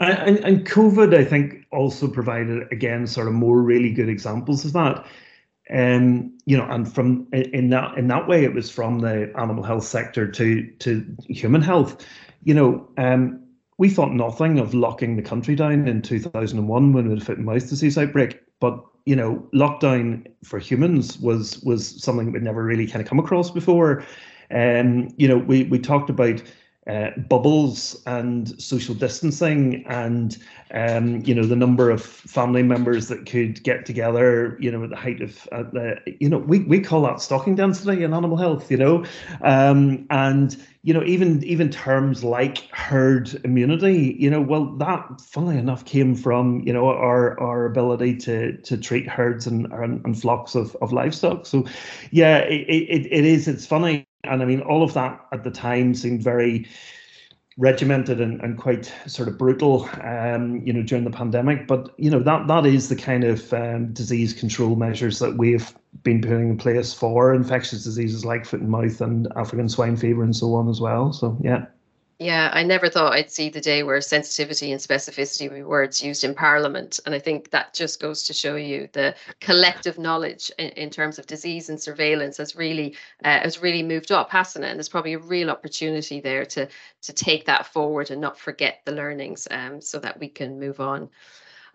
And, 0.00 0.38
and 0.38 0.64
COVID, 0.64 1.12
I 1.12 1.24
think, 1.24 1.66
also 1.72 2.06
provided 2.06 2.70
again 2.70 3.06
sort 3.06 3.26
of 3.26 3.32
more 3.32 3.60
really 3.60 3.90
good 3.90 4.08
examples 4.08 4.64
of 4.64 4.72
that. 4.74 5.04
Um, 5.70 6.36
you 6.46 6.56
know, 6.56 6.64
and 6.64 6.92
from 6.92 7.26
in 7.32 7.70
that 7.70 7.98
in 7.98 8.08
that 8.08 8.26
way, 8.26 8.44
it 8.44 8.54
was 8.54 8.70
from 8.70 9.00
the 9.00 9.32
animal 9.36 9.62
health 9.62 9.84
sector 9.84 10.30
to 10.30 10.66
to 10.78 11.16
human 11.28 11.60
health. 11.60 12.04
You 12.42 12.54
know, 12.54 12.88
um, 12.96 13.40
we 13.76 13.88
thought 13.88 14.12
nothing 14.12 14.58
of 14.58 14.74
locking 14.74 15.16
the 15.16 15.22
country 15.22 15.54
down 15.54 15.86
in 15.86 16.02
2001 16.02 16.92
when 16.92 17.04
we 17.04 17.10
had 17.10 17.22
a 17.22 17.24
foot 17.24 17.36
and 17.36 17.46
mouth 17.46 17.68
disease 17.68 17.98
outbreak, 17.98 18.40
but 18.60 18.82
you 19.06 19.16
know, 19.16 19.46
lockdown 19.54 20.26
for 20.44 20.58
humans 20.58 21.18
was 21.18 21.62
was 21.62 22.02
something 22.02 22.32
we'd 22.32 22.42
never 22.42 22.62
really 22.62 22.86
kind 22.86 23.02
of 23.02 23.08
come 23.08 23.18
across 23.18 23.50
before. 23.50 24.04
And 24.50 25.08
um, 25.08 25.14
you 25.16 25.28
know, 25.28 25.38
we 25.38 25.64
we 25.64 25.78
talked 25.78 26.10
about 26.10 26.42
uh, 26.88 27.10
bubbles 27.28 28.02
and 28.06 28.60
social 28.60 28.94
distancing 28.94 29.84
and 29.86 30.38
um, 30.72 31.20
you 31.24 31.34
know 31.34 31.44
the 31.44 31.56
number 31.56 31.90
of 31.90 32.02
family 32.02 32.62
members 32.62 33.08
that 33.08 33.26
could 33.26 33.62
get 33.62 33.84
together 33.84 34.56
you 34.58 34.70
know 34.70 34.82
at 34.82 34.90
the 34.90 34.96
height 34.96 35.20
of 35.20 35.46
the 35.72 35.98
you 36.20 36.28
know 36.28 36.38
we, 36.38 36.60
we 36.60 36.80
call 36.80 37.02
that 37.02 37.20
stocking 37.20 37.54
density 37.54 38.02
in 38.02 38.14
animal 38.14 38.36
health 38.36 38.70
you 38.70 38.76
know? 38.76 39.04
Um, 39.42 40.06
and 40.10 40.56
you 40.88 40.94
know 40.94 41.04
even 41.04 41.44
even 41.44 41.68
terms 41.68 42.24
like 42.24 42.66
herd 42.70 43.38
immunity 43.44 44.16
you 44.18 44.30
know 44.30 44.40
well 44.40 44.64
that 44.76 45.20
funnily 45.20 45.58
enough 45.58 45.84
came 45.84 46.14
from 46.14 46.62
you 46.66 46.72
know 46.72 46.88
our 46.88 47.38
our 47.38 47.66
ability 47.66 48.16
to 48.16 48.56
to 48.62 48.78
treat 48.78 49.06
herds 49.06 49.46
and 49.46 49.70
and, 49.70 50.02
and 50.06 50.18
flocks 50.18 50.54
of, 50.54 50.74
of 50.80 50.90
livestock. 50.90 51.44
So 51.44 51.66
yeah 52.10 52.38
it, 52.38 52.62
it, 52.68 53.06
it 53.12 53.24
is 53.26 53.46
it's 53.48 53.66
funny. 53.66 54.06
And 54.24 54.40
I 54.42 54.46
mean, 54.46 54.62
all 54.62 54.82
of 54.82 54.94
that 54.94 55.26
at 55.30 55.44
the 55.44 55.50
time 55.50 55.94
seemed 55.94 56.22
very 56.22 56.66
regimented 57.58 58.20
and, 58.20 58.40
and 58.40 58.56
quite 58.56 58.92
sort 59.06 59.28
of 59.28 59.36
brutal, 59.36 59.90
um, 60.02 60.62
you 60.64 60.72
know, 60.72 60.82
during 60.82 61.04
the 61.04 61.10
pandemic. 61.10 61.66
But 61.66 61.92
you 61.98 62.10
know 62.10 62.20
that 62.20 62.46
that 62.46 62.64
is 62.64 62.88
the 62.88 62.96
kind 62.96 63.24
of 63.24 63.52
um, 63.52 63.92
disease 63.92 64.32
control 64.32 64.76
measures 64.76 65.18
that 65.18 65.36
we've 65.36 65.74
been 66.02 66.22
putting 66.22 66.50
in 66.50 66.56
place 66.56 66.94
for 66.94 67.34
infectious 67.34 67.84
diseases 67.84 68.24
like 68.24 68.46
foot 68.46 68.60
and 68.60 68.70
mouth 68.70 69.00
and 69.00 69.28
African 69.36 69.68
swine 69.68 69.96
fever 69.96 70.22
and 70.22 70.34
so 70.34 70.54
on 70.54 70.68
as 70.68 70.80
well. 70.80 71.12
So 71.12 71.36
yeah. 71.42 71.66
Yeah, 72.20 72.50
I 72.52 72.64
never 72.64 72.88
thought 72.88 73.12
I'd 73.12 73.30
see 73.30 73.48
the 73.48 73.60
day 73.60 73.84
where 73.84 74.00
sensitivity 74.00 74.72
and 74.72 74.80
specificity 74.80 75.48
were 75.48 75.68
words 75.68 76.02
used 76.02 76.24
in 76.24 76.34
Parliament. 76.34 76.98
And 77.06 77.14
I 77.14 77.20
think 77.20 77.50
that 77.50 77.74
just 77.74 78.00
goes 78.00 78.24
to 78.24 78.32
show 78.32 78.56
you 78.56 78.88
the 78.92 79.14
collective 79.40 79.98
knowledge 79.98 80.50
in, 80.58 80.70
in 80.70 80.90
terms 80.90 81.20
of 81.20 81.26
disease 81.28 81.68
and 81.68 81.80
surveillance 81.80 82.38
has 82.38 82.56
really 82.56 82.96
uh, 83.24 83.38
has 83.40 83.62
really 83.62 83.84
moved 83.84 84.10
up, 84.10 84.30
hasn't 84.30 84.64
it? 84.64 84.68
And 84.68 84.78
there's 84.78 84.88
probably 84.88 85.12
a 85.12 85.18
real 85.20 85.48
opportunity 85.48 86.20
there 86.20 86.44
to 86.46 86.68
to 87.02 87.12
take 87.12 87.44
that 87.46 87.66
forward 87.68 88.10
and 88.10 88.20
not 88.20 88.36
forget 88.36 88.80
the 88.84 88.92
learnings 88.92 89.46
um, 89.52 89.80
so 89.80 90.00
that 90.00 90.18
we 90.18 90.28
can 90.28 90.58
move 90.58 90.80
on. 90.80 91.10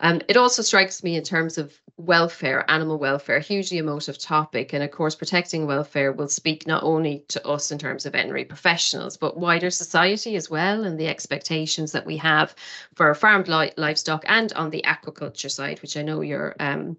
Um, 0.03 0.21
it 0.27 0.37
also 0.37 0.61
strikes 0.61 1.01
me 1.01 1.15
in 1.15 1.23
terms 1.23 1.57
of 1.57 1.73
welfare, 1.97 2.69
animal 2.69 2.99
welfare, 2.99 3.39
hugely 3.39 3.77
emotive 3.77 4.17
topic. 4.19 4.73
And 4.73 4.83
of 4.83 4.91
course, 4.91 5.15
protecting 5.15 5.65
welfare 5.65 6.11
will 6.11 6.27
speak 6.27 6.67
not 6.67 6.83
only 6.83 7.23
to 7.29 7.47
us 7.47 7.71
in 7.71 7.79
terms 7.79 8.05
of 8.05 8.11
veterinary 8.11 8.45
professionals, 8.45 9.17
but 9.17 9.37
wider 9.37 9.71
society 9.71 10.35
as 10.35 10.49
well, 10.49 10.83
and 10.83 10.99
the 10.99 11.07
expectations 11.07 11.93
that 11.93 12.05
we 12.05 12.17
have 12.17 12.53
for 12.95 13.15
farmed 13.15 13.47
li- 13.47 13.71
livestock 13.77 14.25
and 14.27 14.51
on 14.53 14.69
the 14.71 14.83
aquaculture 14.85 15.49
side, 15.49 15.81
which 15.81 15.95
I 15.97 16.01
know 16.03 16.21
you're 16.21 16.55
um, 16.59 16.97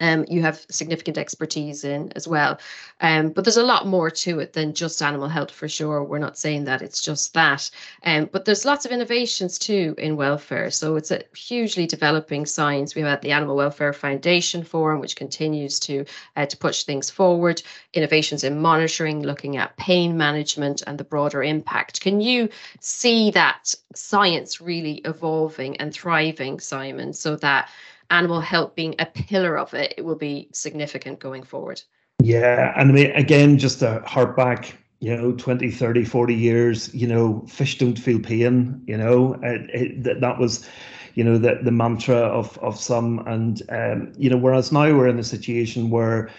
um, 0.00 0.24
you 0.28 0.42
have 0.42 0.66
significant 0.70 1.18
expertise 1.18 1.84
in 1.84 2.12
as 2.16 2.26
well. 2.26 2.58
Um, 3.00 3.30
but 3.30 3.44
there's 3.44 3.56
a 3.56 3.62
lot 3.62 3.86
more 3.86 4.10
to 4.10 4.40
it 4.40 4.52
than 4.52 4.74
just 4.74 5.02
animal 5.02 5.28
health 5.28 5.50
for 5.50 5.68
sure. 5.68 6.02
We're 6.02 6.18
not 6.18 6.38
saying 6.38 6.64
that 6.64 6.82
it's 6.82 7.02
just 7.02 7.32
that. 7.34 7.70
Um, 8.04 8.28
but 8.32 8.44
there's 8.44 8.64
lots 8.64 8.84
of 8.84 8.92
innovations 8.92 9.58
too 9.58 9.94
in 9.98 10.16
welfare. 10.16 10.70
So 10.70 10.96
it's 10.96 11.10
a 11.10 11.22
hugely 11.34 11.86
developing 11.86 12.46
science. 12.46 12.94
We 12.94 13.02
have 13.02 13.10
had 13.10 13.22
the 13.22 13.32
Animal 13.32 13.56
Welfare 13.56 13.92
Foundation 13.92 14.64
Forum, 14.64 15.00
which 15.00 15.16
continues 15.16 15.78
to 15.80 16.04
uh, 16.36 16.46
to 16.46 16.56
push 16.56 16.84
things 16.84 17.10
forward. 17.10 17.62
Innovations 17.92 18.44
in 18.44 18.60
monitoring, 18.60 19.22
looking 19.22 19.56
at 19.56 19.76
pain 19.76 20.16
management 20.16 20.82
and 20.86 20.98
the 20.98 21.04
broader 21.04 21.42
impact. 21.42 22.00
Can 22.00 22.20
you 22.20 22.48
see 22.80 23.30
that 23.32 23.74
science 23.94 24.60
really 24.60 24.96
evolving 25.04 25.76
and 25.78 25.92
thriving, 25.92 26.60
Simon, 26.60 27.12
so 27.12 27.36
that 27.36 27.68
animal 28.10 28.40
health 28.40 28.74
being 28.74 28.94
a 28.98 29.06
pillar 29.06 29.58
of 29.58 29.72
it, 29.74 29.94
it 29.96 30.04
will 30.04 30.16
be 30.16 30.48
significant 30.52 31.20
going 31.20 31.42
forward. 31.42 31.82
Yeah. 32.22 32.72
And 32.76 32.90
I 32.90 32.92
mean, 32.92 33.10
again, 33.12 33.58
just 33.58 33.78
to 33.80 34.02
harp 34.04 34.36
back, 34.36 34.76
you 35.00 35.16
know, 35.16 35.32
20, 35.32 35.70
30, 35.70 36.04
40 36.04 36.34
years, 36.34 36.94
you 36.94 37.06
know, 37.06 37.44
fish 37.48 37.78
don't 37.78 37.98
feel 37.98 38.20
pain, 38.20 38.82
you 38.86 38.96
know, 38.96 39.34
it, 39.42 39.70
it, 39.72 40.02
that, 40.04 40.20
that 40.20 40.38
was, 40.38 40.68
you 41.14 41.24
know, 41.24 41.38
the, 41.38 41.58
the 41.62 41.70
mantra 41.70 42.16
of, 42.16 42.58
of 42.58 42.78
some. 42.78 43.20
And, 43.26 43.62
um, 43.70 44.12
you 44.18 44.28
know, 44.28 44.36
whereas 44.36 44.72
now 44.72 44.94
we're 44.94 45.08
in 45.08 45.18
a 45.18 45.24
situation 45.24 45.88
where, 45.88 46.30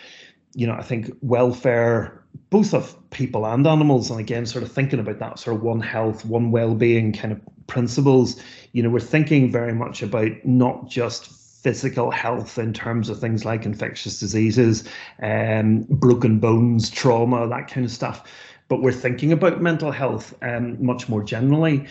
you 0.53 0.67
know, 0.67 0.73
I 0.73 0.83
think 0.83 1.11
welfare, 1.21 2.23
both 2.49 2.73
of 2.73 2.95
people 3.09 3.45
and 3.45 3.65
animals, 3.65 4.11
and 4.11 4.19
again, 4.19 4.45
sort 4.45 4.63
of 4.63 4.71
thinking 4.71 4.99
about 4.99 5.19
that 5.19 5.39
sort 5.39 5.55
of 5.55 5.63
one 5.63 5.81
health, 5.81 6.25
one 6.25 6.51
well-being 6.51 7.13
kind 7.13 7.31
of 7.31 7.41
principles, 7.67 8.39
you 8.73 8.83
know, 8.83 8.89
we're 8.89 8.99
thinking 8.99 9.51
very 9.51 9.73
much 9.73 10.03
about 10.03 10.31
not 10.43 10.87
just 10.87 11.40
physical 11.61 12.09
health 12.09 12.57
in 12.57 12.73
terms 12.73 13.07
of 13.09 13.19
things 13.19 13.45
like 13.45 13.65
infectious 13.65 14.19
diseases, 14.19 14.83
um, 15.21 15.85
broken 15.89 16.39
bones, 16.39 16.89
trauma, 16.89 17.47
that 17.47 17.67
kind 17.67 17.85
of 17.85 17.91
stuff. 17.91 18.23
But 18.67 18.81
we're 18.81 18.91
thinking 18.91 19.31
about 19.31 19.61
mental 19.61 19.91
health 19.91 20.33
um, 20.41 20.83
much 20.83 21.07
more 21.07 21.23
generally. 21.23 21.85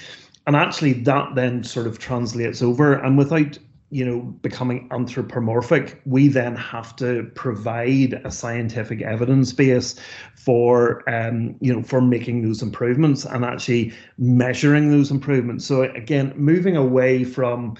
And 0.47 0.57
actually, 0.57 0.95
that 1.05 1.35
then 1.35 1.62
sort 1.62 1.87
of 1.87 1.99
translates 1.99 2.62
over. 2.62 2.95
And 2.95 3.17
without 3.17 3.59
you 3.91 4.05
know 4.05 4.21
becoming 4.21 4.89
anthropomorphic 4.93 6.00
we 6.07 6.29
then 6.29 6.55
have 6.55 6.95
to 6.95 7.25
provide 7.35 8.15
a 8.25 8.31
scientific 8.31 9.03
evidence 9.03 9.53
base 9.53 9.97
for 10.37 11.03
um 11.11 11.57
you 11.61 11.75
know 11.75 11.83
for 11.83 12.00
making 12.00 12.43
those 12.43 12.62
improvements 12.62 13.25
and 13.25 13.45
actually 13.45 13.93
measuring 14.17 14.91
those 14.91 15.11
improvements 15.11 15.67
so 15.67 15.83
again 15.83 16.33
moving 16.37 16.77
away 16.77 17.25
from 17.25 17.77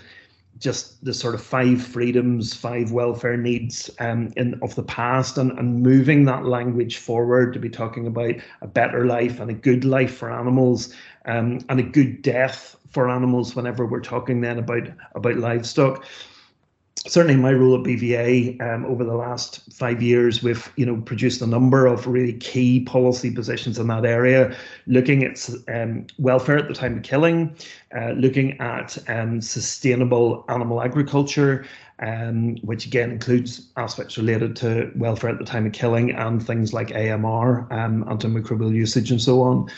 just 0.61 1.03
the 1.05 1.15
sort 1.15 1.35
of 1.35 1.43
five 1.43 1.83
freedoms, 1.83 2.55
five 2.55 2.93
welfare 2.93 3.37
needs 3.37 3.91
um, 3.99 4.33
in 4.37 4.61
of 4.63 4.75
the 4.75 4.83
past, 4.83 5.39
and, 5.39 5.51
and 5.59 5.83
moving 5.83 6.27
that 6.27 6.45
language 6.45 6.99
forward 6.99 7.53
to 7.55 7.59
be 7.59 7.71
talking 7.71 8.07
about 8.07 8.35
a 8.61 8.67
better 8.67 9.07
life 9.07 9.41
and 9.41 9.51
a 9.51 9.55
good 9.55 9.85
life 9.85 10.15
for 10.15 10.31
animals, 10.31 10.95
um, 11.25 11.59
and 11.71 11.81
a 11.81 11.83
good 11.83 12.23
death 12.23 12.77
for 12.91 13.09
animals. 13.09 13.57
Whenever 13.57 13.87
we're 13.87 14.01
talking 14.01 14.43
then 14.43 14.59
about 14.59 14.87
about 15.15 15.37
livestock, 15.37 16.05
certainly 17.07 17.37
my 17.37 17.53
role 17.53 17.77
at 17.77 17.83
BVA 17.83 18.61
um, 18.61 18.85
over 18.85 19.05
the 19.05 19.15
last 19.15 19.61
five 19.73 20.03
years, 20.03 20.43
we've 20.43 20.71
you 20.77 20.85
know 20.85 21.01
produced 21.01 21.41
a 21.41 21.47
number 21.47 21.87
of 21.87 22.07
really 22.07 22.35
key 22.35 22.81
policy 22.81 23.31
positions 23.31 23.79
in 23.79 23.87
that 23.89 24.05
area, 24.05 24.55
looking 24.87 25.25
at 25.25 25.49
um, 25.69 26.07
welfare 26.19 26.59
at 26.59 26.69
the 26.69 26.75
time 26.75 26.99
of 26.99 27.03
killing, 27.03 27.55
uh, 27.97 28.11
looking 28.13 28.59
at 28.61 28.99
um, 29.09 29.41
sustainable 29.41 30.45
animal 30.49 30.83
agriculture, 30.83 31.65
um, 32.01 32.57
which 32.59 32.87
again 32.87 33.11
includes 33.11 33.69
aspects 33.77 34.19
related 34.19 34.55
to 34.57 34.91
welfare 34.95 35.31
at 35.31 35.39
the 35.39 35.45
time 35.45 35.67
of 35.67 35.73
killing 35.73 36.11
and 36.13 36.47
things 36.47 36.73
like 36.73 36.91
AMR, 36.95 37.67
um, 37.73 38.05
antimicrobial 38.05 38.75
usage, 38.75 39.11
and 39.11 39.23
so 39.23 39.43
on. 39.43 39.71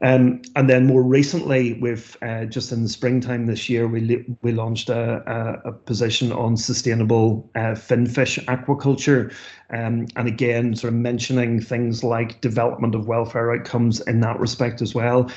Um, 0.00 0.42
and 0.54 0.70
then 0.70 0.86
more 0.86 1.02
recently, 1.02 1.74
we've 1.74 2.16
uh, 2.22 2.44
just 2.44 2.70
in 2.70 2.82
the 2.84 2.88
springtime 2.88 3.46
this 3.46 3.68
year, 3.68 3.88
we 3.88 4.24
we 4.42 4.52
launched 4.52 4.90
a, 4.90 5.22
a, 5.26 5.70
a 5.70 5.72
position 5.72 6.30
on 6.30 6.56
sustainable 6.56 7.50
uh, 7.56 7.74
finfish 7.74 8.38
aquaculture, 8.46 9.34
um, 9.70 10.06
and 10.14 10.28
again, 10.28 10.76
sort 10.76 10.92
of 10.92 11.00
mentioning 11.00 11.60
things 11.60 12.04
like 12.04 12.40
development 12.40 12.94
of 12.94 13.08
welfare 13.08 13.52
outcomes 13.52 14.00
in 14.02 14.20
that 14.20 14.38
respect 14.38 14.82
as 14.82 14.94
well. 14.94 15.30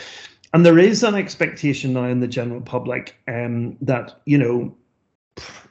And 0.53 0.65
there 0.65 0.77
is 0.77 1.03
an 1.03 1.15
expectation 1.15 1.94
now 1.94 2.06
in 2.06 2.20
the 2.20 2.27
general 2.27 2.62
public 2.62 3.15
um, 3.27 3.77
that 3.82 4.22
you 4.25 4.38
know 4.38 4.75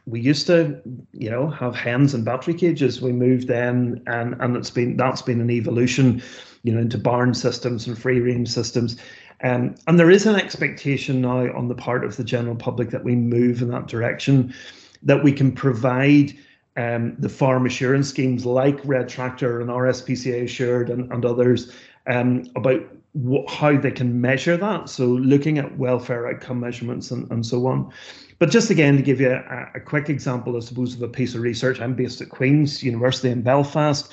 we 0.06 0.20
used 0.20 0.46
to, 0.48 0.80
you 1.12 1.30
know, 1.30 1.48
have 1.50 1.76
hens 1.76 2.14
and 2.14 2.24
battery 2.24 2.54
cages. 2.54 3.00
We 3.00 3.12
moved 3.12 3.46
then, 3.46 4.02
and 4.08 4.34
and 4.40 4.56
it's 4.56 4.70
been 4.70 4.96
that's 4.96 5.22
been 5.22 5.40
an 5.40 5.50
evolution 5.50 6.22
you 6.62 6.72
know, 6.72 6.80
into 6.80 6.98
barn 6.98 7.34
systems 7.34 7.86
and 7.86 7.98
free 7.98 8.20
range 8.20 8.48
systems. 8.48 8.96
Um, 9.42 9.74
and 9.86 9.98
there 9.98 10.10
is 10.10 10.26
an 10.26 10.36
expectation 10.36 11.22
now 11.22 11.52
on 11.56 11.68
the 11.68 11.74
part 11.74 12.04
of 12.04 12.16
the 12.16 12.24
general 12.24 12.56
public 12.56 12.90
that 12.90 13.04
we 13.04 13.16
move 13.16 13.62
in 13.62 13.68
that 13.68 13.86
direction, 13.86 14.54
that 15.02 15.24
we 15.24 15.32
can 15.32 15.52
provide 15.52 16.36
um, 16.76 17.16
the 17.18 17.28
farm 17.28 17.66
assurance 17.66 18.08
schemes 18.08 18.44
like 18.44 18.78
Red 18.84 19.08
Tractor 19.08 19.60
and 19.60 19.70
RSPCA 19.70 20.44
Assured 20.44 20.90
and, 20.90 21.10
and 21.10 21.24
others 21.24 21.72
um, 22.06 22.44
about 22.54 22.82
how 23.48 23.76
they 23.76 23.90
can 23.90 24.20
measure 24.20 24.56
that. 24.56 24.88
So 24.88 25.06
looking 25.06 25.58
at 25.58 25.78
welfare 25.78 26.28
outcome 26.28 26.60
measurements 26.60 27.10
and, 27.10 27.30
and 27.30 27.44
so 27.44 27.66
on. 27.66 27.92
But 28.38 28.50
just 28.50 28.70
again, 28.70 28.96
to 28.96 29.02
give 29.02 29.20
you 29.20 29.30
a, 29.30 29.70
a 29.74 29.80
quick 29.80 30.08
example, 30.08 30.56
I 30.56 30.60
suppose, 30.60 30.94
of 30.94 31.02
a 31.02 31.08
piece 31.08 31.34
of 31.34 31.42
research, 31.42 31.80
I'm 31.80 31.94
based 31.94 32.20
at 32.20 32.28
Queen's 32.28 32.82
University 32.82 33.30
in 33.30 33.42
Belfast 33.42 34.10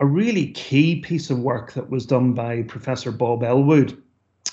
a 0.00 0.06
really 0.06 0.48
key 0.48 1.00
piece 1.00 1.30
of 1.30 1.38
work 1.38 1.72
that 1.72 1.90
was 1.90 2.06
done 2.06 2.32
by 2.32 2.62
Professor 2.62 3.12
Bob 3.12 3.42
Elwood 3.42 4.00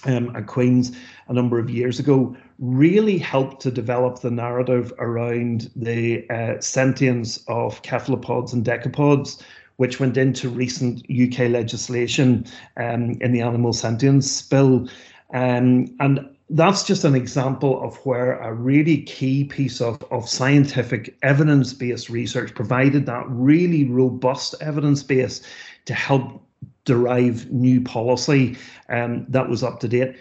um, 0.05 0.35
at 0.35 0.47
Queen's 0.47 0.95
a 1.27 1.33
number 1.33 1.59
of 1.59 1.69
years 1.69 1.99
ago, 1.99 2.35
really 2.59 3.17
helped 3.17 3.61
to 3.61 3.71
develop 3.71 4.19
the 4.19 4.31
narrative 4.31 4.93
around 4.99 5.71
the 5.75 6.27
uh, 6.29 6.59
sentience 6.59 7.43
of 7.47 7.81
cephalopods 7.85 8.53
and 8.53 8.65
decapods, 8.65 9.41
which 9.77 9.99
went 9.99 10.17
into 10.17 10.49
recent 10.49 11.05
UK 11.09 11.49
legislation 11.49 12.45
um, 12.77 13.11
in 13.21 13.31
the 13.31 13.41
animal 13.41 13.73
sentience 13.73 14.41
bill. 14.41 14.87
Um, 15.33 15.87
and 15.99 16.27
that's 16.51 16.83
just 16.83 17.05
an 17.05 17.15
example 17.15 17.81
of 17.81 17.95
where 18.05 18.37
a 18.39 18.53
really 18.53 19.03
key 19.03 19.45
piece 19.45 19.79
of, 19.79 20.01
of 20.11 20.27
scientific 20.27 21.17
evidence 21.23 21.73
based 21.73 22.09
research 22.09 22.53
provided 22.53 23.05
that 23.05 23.23
really 23.29 23.85
robust 23.85 24.55
evidence 24.59 25.01
base 25.01 25.41
to 25.85 25.93
help 25.93 26.41
derive 26.83 27.49
new 27.51 27.79
policy 27.79 28.57
um, 28.89 29.25
that 29.29 29.47
was 29.47 29.63
up 29.63 29.79
to 29.79 29.87
date. 29.87 30.15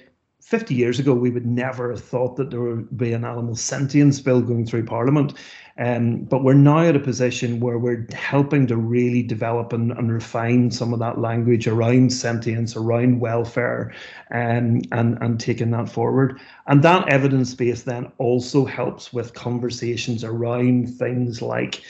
50 0.51 0.75
years 0.75 0.99
ago, 0.99 1.15
we 1.15 1.31
would 1.31 1.47
never 1.47 1.93
have 1.93 2.03
thought 2.03 2.35
that 2.35 2.51
there 2.51 2.61
would 2.61 2.99
be 2.99 3.13
an 3.13 3.25
animal 3.25 3.55
sentience 3.55 4.19
bill 4.19 4.41
going 4.41 4.67
through 4.67 4.85
Parliament. 4.85 5.35
Um, 5.79 6.25
but 6.25 6.43
we're 6.43 6.55
now 6.55 6.81
at 6.81 6.97
a 6.97 7.01
position 7.01 7.61
where 7.61 7.79
we're 7.79 8.05
helping 8.13 8.67
to 8.67 8.77
really 8.77 9.23
develop 9.23 9.73
and, 9.73 9.93
and 9.93 10.13
refine 10.13 10.73
some 10.73 10.93
of 10.93 10.99
that 10.99 11.21
language 11.21 11.69
around 11.69 12.13
sentience, 12.13 12.75
around 12.75 13.21
welfare, 13.21 13.95
um, 14.33 14.83
and, 14.91 15.19
and 15.21 15.39
taking 15.39 15.71
that 15.71 15.89
forward. 15.89 16.41
And 16.67 16.83
that 16.83 17.09
evidence 17.09 17.55
base 17.55 17.85
then 17.85 18.11
also 18.19 18.65
helps 18.65 19.13
with 19.13 19.35
conversations 19.35 20.25
around 20.25 20.89
things 20.89 21.41
like 21.41 21.81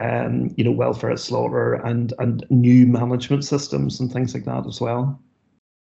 um, 0.00 0.52
you 0.58 0.64
know, 0.64 0.72
welfare 0.72 1.10
at 1.10 1.20
slaughter 1.20 1.74
and 1.74 2.12
and 2.18 2.44
new 2.50 2.86
management 2.86 3.44
systems 3.44 3.98
and 3.98 4.12
things 4.12 4.34
like 4.34 4.44
that 4.44 4.66
as 4.66 4.78
well. 4.78 5.20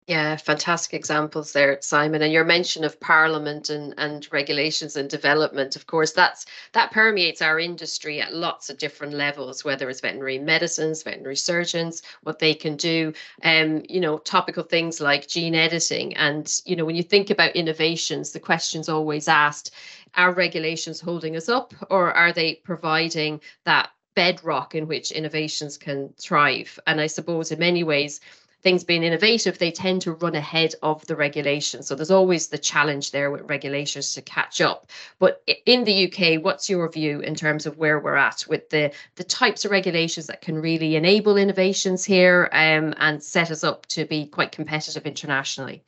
Yeah, 0.08 0.36
fantastic 0.36 0.94
examples 0.94 1.52
there, 1.52 1.78
Simon. 1.82 2.22
And 2.22 2.32
your 2.32 2.42
mention 2.44 2.82
of 2.82 2.98
Parliament 2.98 3.68
and, 3.68 3.92
and 3.98 4.26
regulations 4.32 4.96
and 4.96 5.08
development, 5.08 5.76
of 5.76 5.86
course, 5.86 6.12
that's 6.12 6.46
that 6.72 6.92
permeates 6.92 7.42
our 7.42 7.60
industry 7.60 8.18
at 8.22 8.32
lots 8.34 8.70
of 8.70 8.78
different 8.78 9.12
levels, 9.12 9.64
whether 9.64 9.90
it's 9.90 10.00
veterinary 10.00 10.38
medicines, 10.38 11.02
veterinary 11.02 11.36
surgeons, 11.36 12.02
what 12.22 12.38
they 12.38 12.54
can 12.54 12.74
do, 12.76 13.12
um, 13.44 13.82
you 13.86 14.00
know, 14.00 14.16
topical 14.16 14.62
things 14.62 14.98
like 14.98 15.28
gene 15.28 15.54
editing. 15.54 16.16
And, 16.16 16.50
you 16.64 16.74
know, 16.74 16.86
when 16.86 16.96
you 16.96 17.02
think 17.02 17.28
about 17.28 17.54
innovations, 17.54 18.32
the 18.32 18.40
question's 18.40 18.88
always 18.88 19.28
asked, 19.28 19.72
are 20.14 20.32
regulations 20.32 21.02
holding 21.02 21.36
us 21.36 21.50
up 21.50 21.74
or 21.90 22.14
are 22.14 22.32
they 22.32 22.54
providing 22.64 23.42
that 23.64 23.90
bedrock 24.16 24.74
in 24.74 24.88
which 24.88 25.12
innovations 25.12 25.76
can 25.76 26.14
thrive? 26.18 26.78
And 26.86 26.98
I 26.98 27.08
suppose 27.08 27.52
in 27.52 27.58
many 27.58 27.84
ways, 27.84 28.20
things 28.62 28.84
being 28.84 29.04
innovative, 29.04 29.58
they 29.58 29.70
tend 29.70 30.02
to 30.02 30.12
run 30.12 30.34
ahead 30.34 30.74
of 30.82 31.06
the 31.06 31.14
regulation. 31.14 31.82
So 31.82 31.94
there's 31.94 32.10
always 32.10 32.48
the 32.48 32.58
challenge 32.58 33.12
there 33.12 33.30
with 33.30 33.48
regulators 33.48 34.14
to 34.14 34.22
catch 34.22 34.60
up. 34.60 34.90
But 35.18 35.42
in 35.64 35.84
the 35.84 36.06
UK, 36.06 36.42
what's 36.42 36.68
your 36.68 36.90
view 36.90 37.20
in 37.20 37.34
terms 37.34 37.66
of 37.66 37.78
where 37.78 38.00
we're 38.00 38.16
at 38.16 38.44
with 38.48 38.70
the 38.70 38.92
the 39.14 39.24
types 39.24 39.64
of 39.64 39.70
regulations 39.70 40.26
that 40.26 40.40
can 40.40 40.60
really 40.60 40.96
enable 40.96 41.36
innovations 41.36 42.04
here 42.04 42.48
um, 42.52 42.94
and 42.98 43.22
set 43.22 43.50
us 43.50 43.62
up 43.62 43.86
to 43.86 44.04
be 44.04 44.26
quite 44.26 44.52
competitive 44.52 45.06
internationally? 45.06 45.82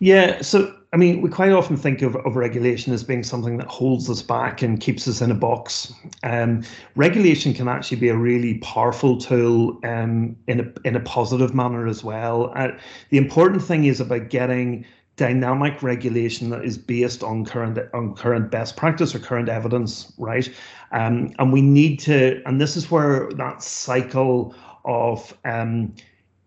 Yeah, 0.00 0.40
so 0.40 0.79
I 0.92 0.96
mean, 0.96 1.20
we 1.20 1.30
quite 1.30 1.52
often 1.52 1.76
think 1.76 2.02
of, 2.02 2.16
of 2.16 2.34
regulation 2.34 2.92
as 2.92 3.04
being 3.04 3.22
something 3.22 3.58
that 3.58 3.68
holds 3.68 4.10
us 4.10 4.22
back 4.22 4.60
and 4.60 4.80
keeps 4.80 5.06
us 5.06 5.20
in 5.20 5.30
a 5.30 5.34
box. 5.34 5.92
Um, 6.24 6.64
regulation 6.96 7.54
can 7.54 7.68
actually 7.68 7.98
be 7.98 8.08
a 8.08 8.16
really 8.16 8.58
powerful 8.58 9.16
tool 9.16 9.78
um, 9.84 10.36
in 10.48 10.60
a 10.60 10.88
in 10.88 10.96
a 10.96 11.00
positive 11.00 11.54
manner 11.54 11.86
as 11.86 12.02
well. 12.02 12.52
Uh, 12.56 12.72
the 13.10 13.18
important 13.18 13.62
thing 13.62 13.84
is 13.84 14.00
about 14.00 14.30
getting 14.30 14.84
dynamic 15.14 15.80
regulation 15.82 16.50
that 16.50 16.64
is 16.64 16.76
based 16.76 17.22
on 17.22 17.44
current 17.44 17.78
on 17.94 18.14
current 18.16 18.50
best 18.50 18.76
practice 18.76 19.14
or 19.14 19.20
current 19.20 19.48
evidence, 19.48 20.12
right? 20.18 20.52
Um, 20.90 21.32
and 21.38 21.52
we 21.52 21.62
need 21.62 22.00
to, 22.00 22.42
and 22.46 22.60
this 22.60 22.76
is 22.76 22.90
where 22.90 23.30
that 23.34 23.62
cycle 23.62 24.56
of 24.84 25.36
um, 25.44 25.94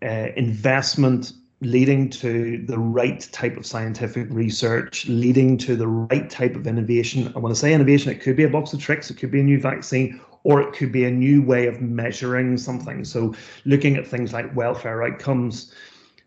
uh, 0.02 0.28
investment 0.36 1.32
leading 1.64 2.08
to 2.10 2.64
the 2.66 2.78
right 2.78 3.28
type 3.32 3.56
of 3.56 3.66
scientific 3.66 4.26
research, 4.30 5.06
leading 5.06 5.56
to 5.58 5.76
the 5.76 5.86
right 5.86 6.28
type 6.30 6.54
of 6.54 6.66
innovation. 6.66 7.26
And 7.26 7.42
when 7.42 7.50
I 7.50 7.54
say 7.54 7.72
innovation, 7.72 8.12
it 8.12 8.20
could 8.20 8.36
be 8.36 8.44
a 8.44 8.48
box 8.48 8.72
of 8.72 8.80
tricks, 8.80 9.10
it 9.10 9.16
could 9.16 9.30
be 9.30 9.40
a 9.40 9.44
new 9.44 9.60
vaccine, 9.60 10.20
or 10.44 10.60
it 10.60 10.74
could 10.74 10.92
be 10.92 11.04
a 11.04 11.10
new 11.10 11.42
way 11.42 11.66
of 11.66 11.80
measuring 11.80 12.58
something. 12.58 13.04
So, 13.04 13.34
looking 13.64 13.96
at 13.96 14.06
things 14.06 14.32
like 14.32 14.54
welfare 14.54 15.02
outcomes. 15.02 15.72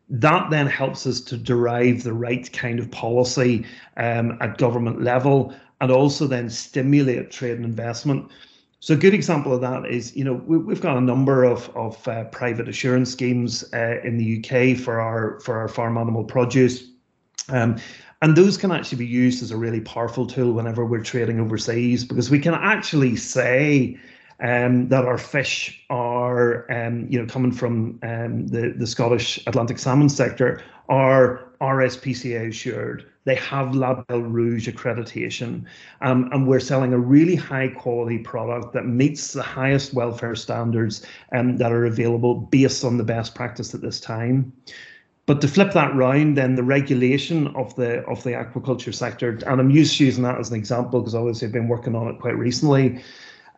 That 0.09 0.49
then 0.49 0.67
helps 0.67 1.05
us 1.05 1.19
to 1.21 1.37
derive 1.37 2.03
the 2.03 2.13
right 2.13 2.51
kind 2.53 2.79
of 2.79 2.89
policy 2.91 3.65
um, 3.97 4.37
at 4.39 4.57
government 4.57 5.03
level 5.03 5.53
and 5.81 5.91
also 5.91 6.27
then 6.27 6.49
stimulate 6.49 7.29
trade 7.29 7.57
and 7.57 7.65
investment. 7.65 8.31
So 8.79 8.93
a 8.93 8.97
good 8.97 9.13
example 9.13 9.53
of 9.53 9.61
that 9.61 9.87
is, 9.87 10.15
you 10.15 10.23
know, 10.23 10.35
we, 10.45 10.73
have 10.73 10.81
got 10.81 10.97
a 10.97 11.01
number 11.01 11.43
of 11.43 11.75
of 11.75 12.07
uh, 12.07 12.25
private 12.25 12.69
assurance 12.69 13.11
schemes 13.11 13.63
uh, 13.73 13.99
in 14.03 14.17
the 14.17 14.37
UK 14.37 14.77
for 14.77 15.01
our 15.01 15.39
for 15.39 15.57
our 15.57 15.67
farm 15.67 15.97
animal 15.97 16.23
produce, 16.23 16.83
um, 17.49 17.77
and 18.21 18.35
those 18.35 18.55
can 18.55 18.71
actually 18.71 18.99
be 18.99 19.07
used 19.07 19.41
as 19.41 19.49
a 19.49 19.57
really 19.57 19.81
powerful 19.81 20.27
tool 20.27 20.53
whenever 20.53 20.85
we're 20.85 21.01
trading 21.01 21.39
overseas 21.39 22.05
because 22.05 22.29
we 22.29 22.39
can 22.39 22.53
actually 22.53 23.15
say 23.15 23.97
um, 24.41 24.89
that 24.89 25.05
our 25.05 25.17
fish 25.17 25.83
are, 25.89 26.71
um, 26.71 27.07
you 27.09 27.19
know, 27.19 27.25
coming 27.25 27.51
from 27.51 27.99
um, 28.03 28.45
the 28.47 28.75
the 28.77 28.85
Scottish 28.85 29.39
Atlantic 29.47 29.79
salmon 29.79 30.09
sector 30.09 30.63
are 30.87 31.46
RSPCA 31.61 32.49
assured. 32.49 33.05
They 33.25 33.35
have 33.35 33.75
Label 33.75 34.21
Rouge 34.21 34.69
accreditation, 34.69 35.65
um, 36.01 36.29
and 36.31 36.47
we're 36.47 36.59
selling 36.59 36.93
a 36.93 36.99
really 36.99 37.35
high 37.35 37.67
quality 37.69 38.19
product 38.19 38.73
that 38.73 38.85
meets 38.85 39.33
the 39.33 39.43
highest 39.43 39.93
welfare 39.93 40.35
standards 40.35 41.05
um, 41.33 41.57
that 41.57 41.71
are 41.71 41.85
available 41.85 42.35
based 42.35 42.85
on 42.85 42.97
the 42.97 43.03
best 43.03 43.35
practice 43.35 43.73
at 43.73 43.81
this 43.81 43.99
time. 43.99 44.53
But 45.25 45.41
to 45.41 45.47
flip 45.49 45.73
that 45.73 45.93
round, 45.93 46.37
then 46.37 46.55
the 46.55 46.63
regulation 46.63 47.47
of 47.47 47.75
the 47.75 47.99
of 48.05 48.23
the 48.23 48.31
aquaculture 48.31 48.95
sector, 48.95 49.37
and 49.45 49.59
I'm 49.59 49.69
used 49.69 49.97
to 49.97 50.05
using 50.05 50.23
that 50.23 50.39
as 50.39 50.49
an 50.49 50.55
example 50.55 51.01
because 51.01 51.15
obviously 51.15 51.47
I've 51.47 51.53
been 51.53 51.67
working 51.67 51.95
on 51.95 52.07
it 52.07 52.19
quite 52.19 52.37
recently. 52.37 53.03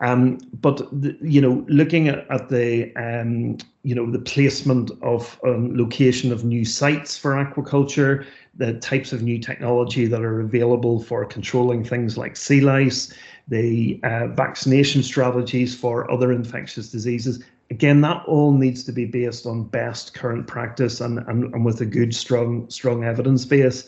Um, 0.02 0.38
but 0.62 0.78
the, 0.92 1.18
you 1.22 1.42
know, 1.42 1.66
looking 1.68 2.08
at, 2.08 2.30
at 2.32 2.50
the 2.50 2.96
um, 2.96 3.58
you 3.84 3.94
know 3.94 4.10
the 4.10 4.20
placement 4.20 4.92
of 5.02 5.40
um, 5.44 5.78
location 5.78 6.32
of 6.32 6.46
new 6.46 6.64
sites 6.64 7.18
for 7.18 7.32
aquaculture, 7.34 8.26
the 8.56 8.74
types 8.80 9.12
of 9.12 9.24
new 9.24 9.40
technology 9.40 10.06
that 10.06 10.22
are 10.22 10.40
available 10.40 11.02
for 11.02 11.26
controlling 11.26 11.84
things 11.84 12.18
like 12.18 12.38
sea 12.38 12.62
lice, 12.62 13.14
the 13.50 14.00
uh, 14.04 14.28
vaccination 14.28 15.04
strategies 15.04 15.76
for 15.76 16.10
other 16.10 16.32
infectious 16.32 16.90
diseases. 16.90 17.44
Again, 17.72 18.02
that 18.02 18.24
all 18.26 18.52
needs 18.52 18.84
to 18.86 18.92
be 18.92 19.06
based 19.06 19.46
on 19.46 19.64
best 19.66 20.14
current 20.14 20.48
practice 20.48 21.02
and, 21.02 21.20
and, 21.28 21.54
and 21.54 21.64
with 21.64 21.82
a 21.82 21.86
good, 21.86 22.16
strong, 22.16 22.68
strong 22.70 23.04
evidence 23.04 23.46
base. 23.46 23.88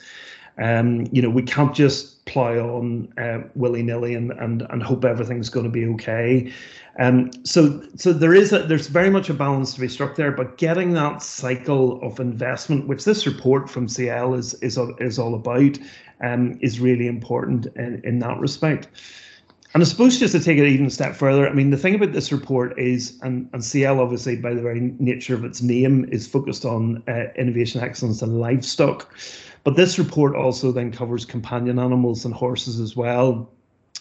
Um, 0.58 1.08
you 1.12 1.22
know, 1.22 1.30
we 1.30 1.44
can't 1.44 1.74
just 1.74 2.24
plow 2.26 2.78
on 2.78 3.12
uh, 3.18 3.40
willy 3.56 3.84
nilly 3.84 4.14
and, 4.14 4.32
and 4.32 4.64
and 4.70 4.84
hope 4.84 5.06
everything's 5.06 5.50
going 5.50 5.66
to 5.66 5.72
be 5.72 5.86
okay. 5.86 6.52
Um, 7.00 7.32
so 7.44 7.82
so 7.96 8.14
there 8.14 8.34
is 8.34 8.52
a, 8.52 8.60
there's 8.64 8.88
very 8.88 9.10
much 9.10 9.30
a 9.30 9.34
balance 9.34 9.74
to 9.74 9.82
be 9.82 9.88
struck 9.88 10.16
there, 10.16 10.32
but 10.32 10.58
getting 10.58 10.94
that 10.94 11.24
cycle 11.24 12.02
of 12.04 12.20
investment, 12.20 12.88
which 12.88 13.06
this 13.06 13.26
report 13.26 13.70
from 13.70 13.88
CIEL 13.88 14.38
is 14.38 14.54
is 14.56 14.78
is 15.00 15.18
all 15.18 15.36
about, 15.36 15.78
um, 16.22 16.58
is 16.62 16.80
really 16.80 17.08
important 17.08 17.68
in, 17.78 18.02
in 18.04 18.20
that 18.20 18.40
respect. 18.40 18.88
And 19.74 19.82
I 19.82 19.86
suppose 19.86 20.20
just 20.20 20.34
to 20.34 20.40
take 20.42 20.58
it 20.58 20.68
even 20.68 20.88
a 20.88 20.90
step 20.90 21.16
further, 21.16 21.48
I 21.48 21.54
mean, 21.54 21.70
the 21.70 21.78
thing 21.78 21.96
about 21.96 22.12
this 22.12 22.30
report 22.30 22.78
is, 22.78 23.18
and, 23.22 23.50
and 23.54 23.62
CIEL 23.62 24.00
obviously 24.00 24.36
by 24.36 24.54
the 24.54 24.62
very 24.62 24.94
nature 25.00 25.34
of 25.34 25.46
its 25.46 25.62
name 25.62 26.10
is 26.12 26.28
focused 26.28 26.66
on 26.66 27.02
uh, 27.08 27.28
innovation 27.38 27.80
excellence 27.80 28.22
and 28.22 28.42
livestock. 28.42 29.16
But 29.64 29.76
this 29.76 30.00
report 30.00 30.36
also 30.36 30.72
then 30.72 30.92
covers 30.92 31.26
companion 31.26 31.80
animals 31.80 32.26
and 32.26 32.34
horses 32.34 32.80
as 32.80 32.96
well. 32.96 33.50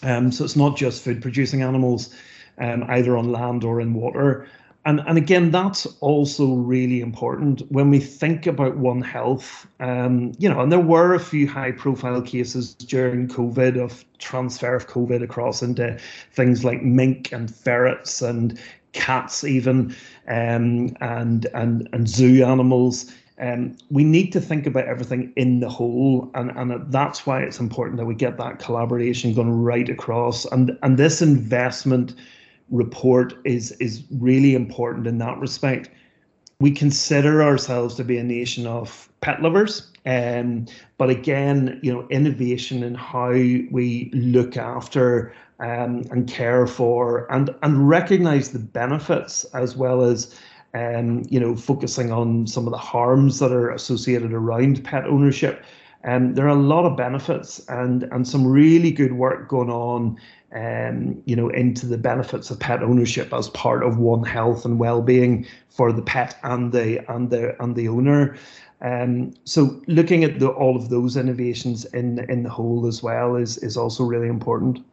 Um, 0.03 0.33
so 0.33 0.45
it's 0.45 0.57
not 0.57 0.77
just 0.77 1.05
food 1.05 1.21
producing 1.21 1.63
animals, 1.63 2.15
um, 2.59 2.85
either 2.89 3.17
on 3.17 3.31
land 3.31 3.65
or 3.65 3.81
in 3.81 3.93
water. 3.93 4.47
And, 4.87 5.01
and 5.07 5.19
again, 5.19 5.51
that's 5.51 5.87
also 6.01 6.55
really 6.55 7.03
important 7.03 7.61
when 7.71 7.91
we 7.91 8.01
think 8.01 8.47
about 8.47 8.79
One 8.79 9.03
Health. 9.03 9.67
Um, 9.79 10.33
you 10.39 10.49
know, 10.49 10.61
and 10.61 10.73
there 10.73 10.81
were 10.81 11.13
a 11.13 11.21
few 11.21 11.47
high 11.47 11.73
profile 11.73 12.23
cases 12.23 12.73
during 12.75 13.29
COVID 13.29 13.79
of 13.79 14.03
transfer 14.17 14.75
of 14.75 14.89
COVID 14.89 15.23
across 15.23 15.63
into 15.63 15.99
things 16.33 16.65
like 16.65 16.83
mink 16.83 17.31
and 17.31 17.55
ferrets 17.55 18.23
and 18.23 18.59
cats, 18.93 19.45
even, 19.45 19.95
um, 20.29 20.97
and, 21.03 21.47
and, 21.53 21.87
and 21.93 22.09
zoo 22.09 22.43
animals. 22.43 23.13
Um, 23.41 23.77
we 23.91 24.05
need 24.05 24.33
to 24.33 24.41
think 24.41 24.67
about 24.67 24.85
everything 24.85 25.33
in 25.37 25.61
the 25.61 25.69
whole, 25.69 26.31
and, 26.35 26.51
and 26.51 26.93
that's 26.93 27.27
why 27.27 27.41
it's 27.41 27.59
important 27.59 27.97
that 27.97 28.05
we 28.05 28.15
get 28.15 28.37
that 28.37 28.59
collaboration 28.59 29.35
going 29.35 29.51
right 29.51 29.89
across. 29.89 30.45
And 30.53 30.77
and 30.83 30.99
this 30.99 31.23
investment 31.23 32.15
report 32.71 33.35
is 33.45 33.73
is 33.81 34.05
really 34.21 34.55
important 34.55 35.07
in 35.07 35.19
that 35.19 35.39
respect. 35.39 35.91
We 36.61 36.71
consider 36.71 37.43
ourselves 37.43 37.95
to 37.95 38.05
be 38.05 38.19
a 38.19 38.23
nation 38.23 38.67
of 38.67 39.09
pet 39.23 39.41
lovers, 39.41 39.91
Um, 40.07 40.67
but 40.99 41.11
again, 41.11 41.79
you 41.83 41.93
know, 41.93 42.07
innovation 42.09 42.83
in 42.83 42.95
how 42.95 43.31
we 43.31 44.11
look 44.13 44.57
after 44.57 45.35
um, 45.59 46.05
and 46.11 46.27
care 46.27 46.67
for 46.67 47.31
and 47.31 47.51
and 47.63 47.89
recognize 47.89 48.53
the 48.53 48.59
benefits 48.59 49.45
as 49.53 49.77
well 49.77 50.03
as 50.03 50.35
um, 50.75 51.23
you 51.29 51.41
know 51.41 51.57
focusing 51.57 52.13
on 52.13 52.47
some 52.47 52.67
of 52.67 52.73
the 52.73 52.79
harms 52.79 53.39
that 53.39 53.53
are 53.53 53.71
associated 53.71 54.33
around 54.33 54.85
pet 54.85 55.07
ownership. 55.07 55.65
Um, 56.03 56.35
there 56.35 56.47
are 56.47 56.49
a 56.49 56.55
lot 56.55 56.87
of 56.87 56.97
benefits 56.97 57.61
and 57.69 58.05
and 58.05 58.27
some 58.27 58.47
really 58.47 58.91
good 58.91 59.13
work 59.13 59.49
going 59.49 59.71
on 59.71 60.19
um, 60.53 61.23
you 61.27 61.37
know, 61.37 61.49
into 61.49 61.87
the 61.87 61.99
benefits 61.99 62.51
of 62.51 62.59
pet 62.59 62.83
ownership 62.83 63.33
as 63.33 63.49
part 63.51 63.85
of 63.85 63.99
one 63.99 64.25
health 64.25 64.65
and 64.65 64.79
well-being 64.79 65.47
for 65.69 65.93
the 65.93 66.03
pet 66.03 66.37
and 66.43 66.73
the 66.73 66.99
and 67.13 67.31
the 67.31 67.61
and 67.63 67.77
the 67.77 67.89
owner. 67.89 68.37
Um, 68.83 69.35
so 69.45 69.81
looking 69.87 70.25
at 70.25 70.41
the, 70.41 70.49
all 70.49 70.77
of 70.77 70.89
those 70.89 71.17
innovations 71.17 71.85
in 71.87 72.19
in 72.31 72.43
the 72.43 72.51
whole 72.51 72.87
as 72.87 73.03
well 73.03 73.37
is 73.37 73.59
is 73.59 73.77
also 73.77 74.05
really 74.05 74.29
important. 74.29 74.85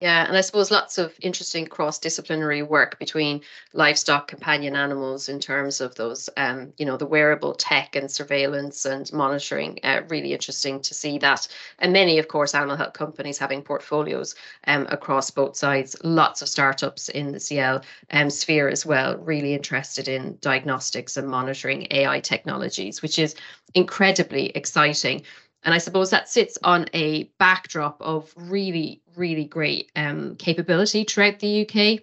Yeah, 0.00 0.26
and 0.26 0.34
I 0.34 0.40
suppose 0.40 0.70
lots 0.70 0.96
of 0.96 1.14
interesting 1.20 1.66
cross-disciplinary 1.66 2.62
work 2.62 2.98
between 2.98 3.42
livestock 3.74 4.28
companion 4.28 4.74
animals 4.74 5.28
in 5.28 5.38
terms 5.40 5.82
of 5.82 5.94
those, 5.94 6.30
um, 6.38 6.72
you 6.78 6.86
know, 6.86 6.96
the 6.96 7.04
wearable 7.06 7.52
tech 7.54 7.96
and 7.96 8.10
surveillance 8.10 8.86
and 8.86 9.12
monitoring. 9.12 9.78
Uh, 9.84 10.00
really 10.08 10.32
interesting 10.32 10.80
to 10.80 10.94
see 10.94 11.18
that, 11.18 11.46
and 11.80 11.92
many, 11.92 12.18
of 12.18 12.28
course, 12.28 12.54
animal 12.54 12.76
health 12.76 12.94
companies 12.94 13.36
having 13.36 13.60
portfolios 13.60 14.34
um, 14.66 14.86
across 14.90 15.30
both 15.30 15.54
sides. 15.54 15.94
Lots 16.02 16.40
of 16.40 16.48
startups 16.48 17.10
in 17.10 17.32
the 17.32 17.38
CIEL 17.38 17.84
um, 18.10 18.30
sphere 18.30 18.68
as 18.70 18.86
well, 18.86 19.18
really 19.18 19.52
interested 19.52 20.08
in 20.08 20.38
diagnostics 20.40 21.18
and 21.18 21.28
monitoring 21.28 21.86
AI 21.90 22.20
technologies, 22.20 23.02
which 23.02 23.18
is 23.18 23.34
incredibly 23.74 24.46
exciting. 24.50 25.22
And 25.62 25.74
I 25.74 25.78
suppose 25.78 26.10
that 26.10 26.28
sits 26.28 26.58
on 26.64 26.86
a 26.94 27.24
backdrop 27.38 28.00
of 28.00 28.32
really, 28.36 29.02
really 29.16 29.44
great 29.44 29.90
um, 29.94 30.36
capability 30.36 31.04
throughout 31.04 31.38
the 31.38 31.68
UK. 31.68 32.02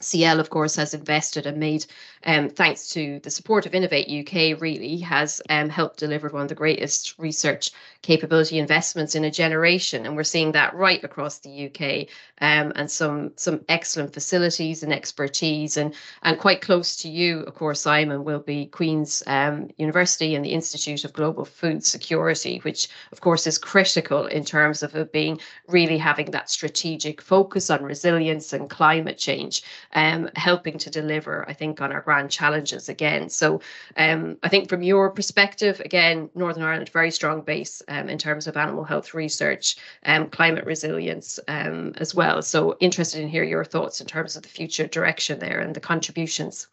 CIEL, 0.00 0.38
of 0.38 0.48
course, 0.48 0.76
has 0.76 0.94
invested 0.94 1.44
and 1.44 1.58
made, 1.58 1.84
um, 2.24 2.48
thanks 2.48 2.88
to 2.90 3.18
the 3.24 3.30
support 3.30 3.66
of 3.66 3.74
Innovate 3.74 4.08
UK, 4.08 4.60
really 4.60 4.98
has 4.98 5.42
um, 5.50 5.68
helped 5.68 5.98
deliver 5.98 6.28
one 6.28 6.42
of 6.42 6.48
the 6.48 6.54
greatest 6.54 7.18
research 7.18 7.72
capability 8.02 8.60
investments 8.60 9.16
in 9.16 9.24
a 9.24 9.30
generation. 9.30 10.06
And 10.06 10.14
we're 10.14 10.22
seeing 10.22 10.52
that 10.52 10.74
right 10.74 11.02
across 11.02 11.38
the 11.38 11.66
UK 11.66 12.06
um, 12.40 12.72
and 12.76 12.88
some 12.88 13.32
some 13.34 13.64
excellent 13.68 14.14
facilities 14.14 14.84
and 14.84 14.92
expertise. 14.92 15.76
And, 15.76 15.92
and 16.22 16.38
quite 16.38 16.60
close 16.60 16.94
to 16.98 17.08
you, 17.08 17.40
of 17.40 17.54
course, 17.56 17.80
Simon, 17.80 18.22
will 18.22 18.38
be 18.38 18.66
Queen's 18.66 19.24
um, 19.26 19.68
University 19.78 20.36
and 20.36 20.44
the 20.44 20.52
Institute 20.52 21.04
of 21.04 21.12
Global 21.12 21.44
Food 21.44 21.84
Security, 21.84 22.58
which, 22.58 22.88
of 23.10 23.20
course, 23.20 23.48
is 23.48 23.58
critical 23.58 24.26
in 24.26 24.44
terms 24.44 24.84
of 24.84 24.94
it 24.94 25.12
being 25.12 25.40
really 25.66 25.98
having 25.98 26.30
that 26.30 26.50
strategic 26.50 27.20
focus 27.20 27.68
on 27.68 27.82
resilience 27.82 28.52
and 28.52 28.70
climate 28.70 29.18
change 29.18 29.64
um, 29.92 30.30
helping 30.36 30.78
to 30.78 30.90
deliver, 30.90 31.48
I 31.48 31.52
think, 31.52 31.80
on 31.80 31.92
our 31.92 32.00
grand 32.00 32.30
challenges 32.30 32.88
again. 32.88 33.28
So 33.28 33.60
um, 33.96 34.36
I 34.42 34.48
think 34.48 34.68
from 34.68 34.82
your 34.82 35.10
perspective, 35.10 35.80
again, 35.84 36.30
Northern 36.34 36.62
Ireland, 36.62 36.88
very 36.90 37.10
strong 37.10 37.42
base 37.42 37.82
um, 37.88 38.08
in 38.08 38.18
terms 38.18 38.46
of 38.46 38.56
animal 38.56 38.84
health 38.84 39.14
research, 39.14 39.76
um, 40.04 40.28
climate 40.28 40.66
resilience 40.66 41.40
um, 41.48 41.92
as 41.96 42.14
well. 42.14 42.42
So 42.42 42.76
interested 42.80 43.22
in 43.22 43.28
hear 43.28 43.44
your 43.44 43.64
thoughts 43.64 44.00
in 44.00 44.06
terms 44.06 44.36
of 44.36 44.42
the 44.42 44.48
future 44.48 44.86
direction 44.86 45.38
there 45.38 45.60
and 45.60 45.74
the 45.74 45.80
contributions. 45.80 46.68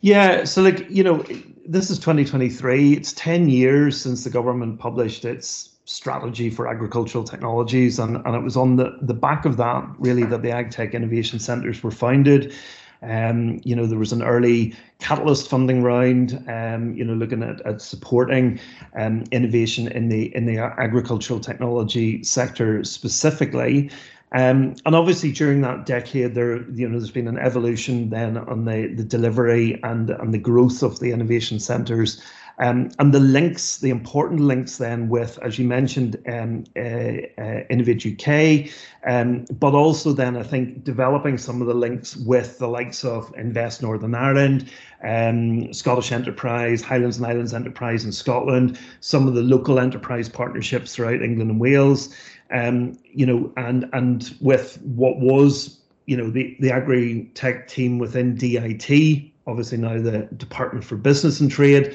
Yeah, 0.00 0.44
so 0.44 0.62
like, 0.62 0.88
you 0.88 1.02
know, 1.02 1.24
this 1.66 1.90
is 1.90 1.98
2023. 1.98 2.92
It's 2.92 3.12
10 3.14 3.48
years 3.48 4.00
since 4.00 4.24
the 4.24 4.30
government 4.30 4.78
published 4.78 5.24
its 5.24 5.77
strategy 5.88 6.50
for 6.50 6.68
agricultural 6.68 7.24
technologies. 7.24 7.98
And, 7.98 8.16
and 8.26 8.34
it 8.34 8.42
was 8.42 8.56
on 8.56 8.76
the, 8.76 8.98
the 9.00 9.14
back 9.14 9.46
of 9.46 9.56
that, 9.56 9.84
really, 9.98 10.24
that 10.24 10.42
the 10.42 10.50
AgTech 10.50 10.92
Innovation 10.92 11.38
Centres 11.38 11.82
were 11.82 11.90
founded. 11.90 12.54
Um, 13.00 13.60
you 13.64 13.74
know, 13.74 13.86
there 13.86 13.98
was 13.98 14.12
an 14.12 14.22
early 14.22 14.74
catalyst 14.98 15.48
funding 15.48 15.82
round, 15.82 16.44
um, 16.48 16.94
you 16.94 17.04
know, 17.04 17.14
looking 17.14 17.42
at, 17.42 17.64
at 17.64 17.80
supporting 17.80 18.60
um, 18.96 19.24
innovation 19.30 19.88
in 19.88 20.08
the 20.08 20.34
in 20.36 20.46
the 20.46 20.58
agricultural 20.58 21.40
technology 21.40 22.22
sector 22.24 22.82
specifically. 22.84 23.90
Um, 24.32 24.74
and 24.84 24.94
obviously 24.94 25.32
during 25.32 25.62
that 25.62 25.86
decade, 25.86 26.34
there 26.34 26.68
you 26.72 26.88
know 26.88 26.98
there's 26.98 27.12
been 27.12 27.28
an 27.28 27.38
evolution 27.38 28.10
then 28.10 28.36
on 28.36 28.64
the 28.64 28.88
the 28.88 29.04
delivery 29.04 29.80
and 29.84 30.10
and 30.10 30.34
the 30.34 30.38
growth 30.38 30.82
of 30.82 30.98
the 30.98 31.12
innovation 31.12 31.60
centres 31.60 32.20
um, 32.60 32.90
and 32.98 33.14
the 33.14 33.20
links, 33.20 33.78
the 33.78 33.90
important 33.90 34.40
links 34.40 34.78
then 34.78 35.08
with, 35.08 35.38
as 35.42 35.58
you 35.58 35.66
mentioned, 35.66 36.16
um, 36.26 36.64
uh, 36.76 37.40
uh, 37.40 37.64
Innovate 37.70 38.04
UK, 38.04 38.72
um, 39.06 39.44
but 39.60 39.74
also 39.74 40.12
then 40.12 40.36
I 40.36 40.42
think 40.42 40.82
developing 40.82 41.38
some 41.38 41.60
of 41.60 41.68
the 41.68 41.74
links 41.74 42.16
with 42.16 42.58
the 42.58 42.66
likes 42.66 43.04
of 43.04 43.32
Invest 43.36 43.80
Northern 43.80 44.14
Ireland, 44.14 44.70
um, 45.04 45.72
Scottish 45.72 46.10
Enterprise, 46.10 46.82
Highlands 46.82 47.18
and 47.18 47.26
Islands 47.26 47.54
Enterprise 47.54 48.04
in 48.04 48.10
Scotland, 48.10 48.78
some 49.00 49.28
of 49.28 49.34
the 49.34 49.42
local 49.42 49.78
enterprise 49.78 50.28
partnerships 50.28 50.94
throughout 50.94 51.22
England 51.22 51.52
and 51.52 51.60
Wales, 51.60 52.12
um, 52.50 52.98
you 53.04 53.24
know, 53.24 53.52
and 53.56 53.88
and 53.92 54.36
with 54.40 54.80
what 54.82 55.18
was, 55.20 55.78
you 56.06 56.16
know, 56.16 56.28
the 56.28 56.56
the 56.58 56.72
agri 56.72 57.30
tech 57.34 57.68
team 57.68 58.00
within 58.00 58.34
DIT, 58.34 59.30
obviously 59.46 59.78
now 59.78 60.00
the 60.00 60.28
Department 60.36 60.84
for 60.84 60.96
Business 60.96 61.38
and 61.38 61.50
Trade. 61.50 61.94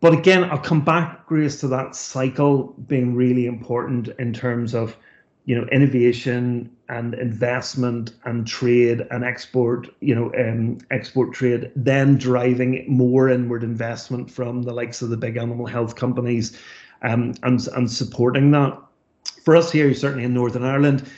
But 0.00 0.12
again, 0.12 0.44
I'll 0.44 0.58
come 0.58 0.84
back, 0.84 1.26
Grace, 1.26 1.58
to 1.60 1.68
that 1.68 1.96
cycle 1.96 2.74
being 2.86 3.14
really 3.14 3.46
important 3.46 4.08
in 4.18 4.32
terms 4.32 4.74
of, 4.74 4.96
you 5.44 5.56
know, 5.56 5.66
innovation 5.72 6.70
and 6.88 7.14
investment 7.14 8.14
and 8.24 8.46
trade 8.46 9.06
and 9.10 9.24
export, 9.24 9.88
you 10.00 10.14
know, 10.14 10.32
um, 10.38 10.78
export 10.90 11.32
trade, 11.32 11.72
then 11.74 12.16
driving 12.16 12.84
more 12.88 13.28
inward 13.28 13.64
investment 13.64 14.30
from 14.30 14.62
the 14.62 14.72
likes 14.72 15.02
of 15.02 15.10
the 15.10 15.16
big 15.16 15.36
animal 15.36 15.66
health 15.66 15.96
companies, 15.96 16.56
um, 17.02 17.34
and 17.42 17.66
and 17.74 17.90
supporting 17.90 18.52
that. 18.52 18.78
For 19.44 19.56
us 19.56 19.72
here, 19.72 19.92
certainly 19.94 20.24
in 20.24 20.34
Northern 20.34 20.64
Ireland, 20.64 21.10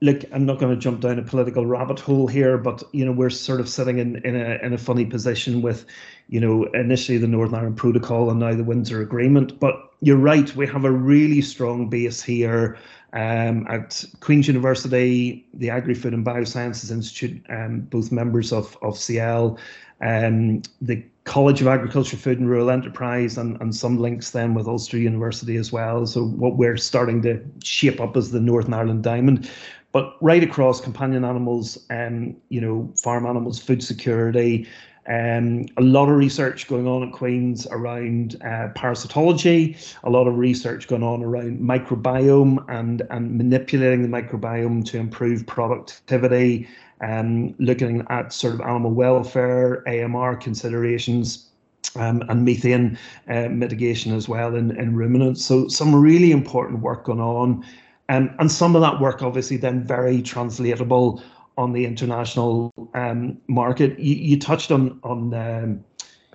look, 0.00 0.22
I'm 0.32 0.44
not 0.44 0.58
going 0.58 0.74
to 0.74 0.80
jump 0.80 1.00
down 1.00 1.18
a 1.18 1.22
political 1.22 1.66
rabbit 1.66 1.98
hole 1.98 2.26
here, 2.26 2.58
but 2.58 2.82
you 2.92 3.04
know 3.04 3.12
we're 3.12 3.30
sort 3.30 3.60
of 3.60 3.68
sitting 3.68 3.98
in 3.98 4.16
in 4.24 4.36
a 4.36 4.58
in 4.62 4.72
a 4.72 4.78
funny 4.78 5.06
position 5.06 5.62
with, 5.62 5.86
you 6.28 6.40
know, 6.40 6.64
initially 6.74 7.18
the 7.18 7.26
Northern 7.26 7.54
Ireland 7.54 7.76
Protocol 7.76 8.30
and 8.30 8.40
now 8.40 8.54
the 8.54 8.64
Windsor 8.64 9.00
Agreement. 9.00 9.58
But 9.58 9.74
you're 10.00 10.16
right, 10.16 10.54
we 10.54 10.66
have 10.66 10.84
a 10.84 10.90
really 10.90 11.40
strong 11.40 11.88
base 11.88 12.22
here 12.22 12.76
um, 13.14 13.66
at 13.68 14.04
Queen's 14.20 14.46
University, 14.46 15.46
the 15.54 15.70
Agri 15.70 15.94
Food 15.94 16.12
and 16.12 16.26
Biosciences 16.26 16.90
Institute, 16.90 17.44
um, 17.48 17.80
both 17.80 18.12
members 18.12 18.52
of 18.52 18.76
of 18.82 18.94
CIEL, 18.94 19.58
um, 20.02 20.62
the 20.82 21.02
College 21.24 21.60
of 21.60 21.66
Agriculture, 21.66 22.16
Food 22.16 22.38
and 22.38 22.48
Rural 22.48 22.70
Enterprise, 22.70 23.36
and, 23.36 23.60
and 23.60 23.74
some 23.74 23.98
links 23.98 24.30
then 24.30 24.54
with 24.54 24.68
Ulster 24.68 24.96
University 24.96 25.56
as 25.56 25.72
well. 25.72 26.06
So 26.06 26.26
what 26.26 26.56
we're 26.56 26.76
starting 26.76 27.20
to 27.22 27.44
shape 27.64 28.00
up 28.00 28.16
as 28.16 28.30
the 28.30 28.38
Northern 28.38 28.74
Ireland 28.74 29.02
Diamond. 29.02 29.50
But 29.96 30.14
right 30.20 30.42
across 30.42 30.78
companion 30.78 31.24
animals, 31.24 31.78
um, 31.88 32.36
you 32.50 32.60
know, 32.60 32.92
farm 33.02 33.24
animals, 33.24 33.58
food 33.58 33.82
security, 33.82 34.68
um, 35.08 35.64
a 35.78 35.80
lot 35.80 36.10
of 36.10 36.16
research 36.16 36.68
going 36.68 36.86
on 36.86 37.02
at 37.02 37.14
Queen's 37.14 37.66
around 37.68 38.36
uh, 38.42 38.68
parasitology, 38.76 39.74
a 40.04 40.10
lot 40.10 40.26
of 40.26 40.36
research 40.36 40.86
going 40.86 41.02
on 41.02 41.22
around 41.22 41.60
microbiome 41.60 42.62
and, 42.68 43.04
and 43.08 43.38
manipulating 43.38 44.02
the 44.02 44.08
microbiome 44.08 44.84
to 44.84 44.98
improve 44.98 45.46
productivity, 45.46 46.68
um, 47.00 47.54
looking 47.58 48.04
at 48.10 48.34
sort 48.34 48.52
of 48.52 48.60
animal 48.60 48.90
welfare, 48.90 49.82
AMR 49.88 50.36
considerations. 50.36 51.46
Um, 51.94 52.22
and 52.28 52.44
methane 52.44 52.98
uh, 53.30 53.48
mitigation 53.48 54.14
as 54.14 54.28
well 54.28 54.54
in, 54.54 54.76
in 54.76 54.94
ruminants. 54.96 55.42
So 55.42 55.68
some 55.68 55.94
really 55.94 56.30
important 56.30 56.80
work 56.80 57.04
going 57.04 57.20
on. 57.20 57.64
Um, 58.08 58.34
and 58.38 58.50
some 58.50 58.76
of 58.76 58.82
that 58.82 59.00
work 59.00 59.22
obviously 59.22 59.56
then 59.56 59.82
very 59.82 60.22
translatable 60.22 61.22
on 61.58 61.72
the 61.72 61.84
international 61.84 62.72
um, 62.94 63.38
market. 63.48 63.98
You, 63.98 64.14
you, 64.14 64.38
touched 64.38 64.70
on 64.70 65.00
on 65.02 65.34
um, 65.34 65.84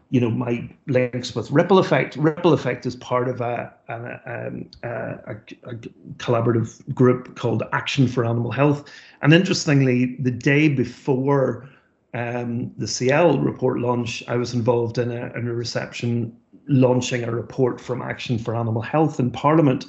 you 0.10 0.20
know 0.20 0.30
my 0.30 0.70
links 0.88 1.34
with 1.36 1.50
Ripple 1.52 1.80
Effect. 1.80 2.16
Ripple 2.18 2.54
Effect 2.54 2.86
is 2.86 2.96
part 2.98 3.30
of 3.30 3.40
a 3.40 3.74
a, 3.88 3.94
um, 4.26 4.70
a, 4.84 5.36
a 5.64 5.76
collaborative 6.18 6.94
group 6.94 7.36
called 7.36 7.64
Action 7.72 8.08
for 8.08 8.26
Animal 8.26 8.52
Health. 8.52 8.90
And 9.22 9.34
interestingly, 9.34 10.18
the 10.20 10.32
day 10.32 10.68
before 10.68 11.70
um, 12.14 12.72
the 12.78 12.88
CIEL 12.88 13.44
report 13.44 13.80
launch, 13.80 14.24
I 14.28 14.36
was 14.36 14.54
involved 14.54 14.98
in 14.98 15.12
a, 15.12 15.32
in 15.34 15.48
a 15.48 15.54
reception 15.54 16.36
launching 16.68 17.24
a 17.24 17.32
report 17.32 17.80
from 17.80 18.02
Action 18.02 18.38
for 18.38 18.56
Animal 18.56 18.82
Health 18.82 19.20
in 19.20 19.32
Parliament, 19.32 19.86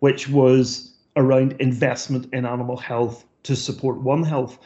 which 0.00 0.28
was 0.28 0.95
around 1.16 1.52
investment 1.60 2.32
in 2.32 2.46
animal 2.46 2.76
health 2.76 3.24
to 3.44 3.56
support 3.56 4.00
One 4.00 4.22
Health. 4.22 4.58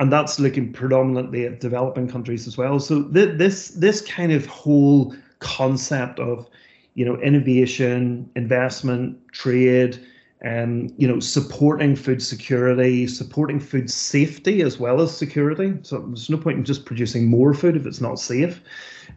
And 0.00 0.12
that's 0.12 0.40
looking 0.40 0.72
predominantly 0.72 1.46
at 1.46 1.60
developing 1.60 2.08
countries 2.08 2.48
as 2.48 2.56
well. 2.56 2.80
So 2.80 3.04
th- 3.04 3.38
this 3.38 3.68
this 3.68 4.00
kind 4.00 4.32
of 4.32 4.44
whole 4.46 5.14
concept 5.38 6.18
of 6.18 6.48
you 6.94 7.04
know, 7.04 7.16
innovation, 7.20 8.30
investment, 8.36 9.18
trade, 9.32 10.00
um, 10.44 10.88
you 10.96 11.08
know, 11.08 11.18
supporting 11.20 11.96
food 11.96 12.22
security, 12.22 13.06
supporting 13.06 13.58
food 13.58 13.90
safety 13.90 14.62
as 14.62 14.78
well 14.78 15.00
as 15.00 15.16
security. 15.16 15.74
So 15.82 15.98
there's 15.98 16.30
no 16.30 16.36
point 16.36 16.58
in 16.58 16.64
just 16.64 16.84
producing 16.84 17.26
more 17.26 17.54
food 17.54 17.76
if 17.76 17.86
it's 17.86 18.00
not 18.00 18.18
safe. 18.18 18.60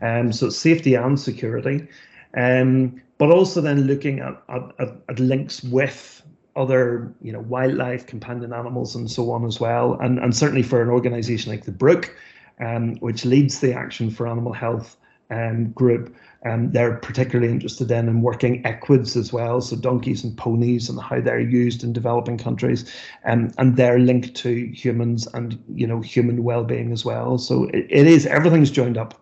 Um, 0.02 0.32
so 0.32 0.50
safety 0.50 0.96
and 0.96 1.20
security. 1.20 1.88
Um, 2.36 3.02
but 3.18 3.30
also 3.30 3.62
then 3.62 3.88
looking 3.88 4.20
at, 4.20 4.42
at, 4.50 4.96
at 5.10 5.20
links 5.20 5.64
with 5.64 6.17
other, 6.58 7.14
you 7.22 7.32
know, 7.32 7.42
wildlife, 7.42 8.08
companion 8.08 8.52
animals, 8.54 8.96
and 8.96 9.10
so 9.10 9.32
on 9.32 9.46
as 9.46 9.60
well. 9.60 9.98
And 10.02 10.20
and 10.20 10.36
certainly 10.36 10.64
for 10.64 10.82
an 10.82 10.90
organisation 10.90 11.52
like 11.52 11.66
the 11.66 11.72
Brook, 11.72 12.14
um, 12.60 12.96
which 12.98 13.26
leads 13.26 13.60
the 13.60 13.74
Action 13.74 14.10
for 14.10 14.28
Animal 14.28 14.54
Health 14.54 14.98
um, 15.30 15.72
group, 15.72 16.16
um, 16.46 16.72
they're 16.72 16.96
particularly 16.98 17.52
interested 17.52 17.92
in 17.92 18.08
in 18.08 18.22
working 18.22 18.66
equids 18.66 19.16
as 19.16 19.34
well, 19.34 19.62
so 19.62 19.76
donkeys 19.76 20.24
and 20.24 20.38
ponies 20.38 20.90
and 20.90 21.00
how 21.00 21.20
they're 21.20 21.40
used 21.40 21.84
in 21.84 21.94
developing 21.94 22.38
countries, 22.38 22.92
um, 23.26 23.52
and 23.58 23.76
they're 23.76 24.00
linked 24.00 24.36
to 24.36 24.68
humans 24.74 25.28
and 25.34 25.62
you 25.74 25.88
know 25.88 26.02
human 26.02 26.44
well-being 26.44 26.92
as 26.92 27.06
well. 27.06 27.38
So 27.38 27.66
it, 27.66 27.86
it 27.90 28.08
is 28.08 28.26
everything's 28.26 28.72
joined 28.72 28.98
up. 28.98 29.22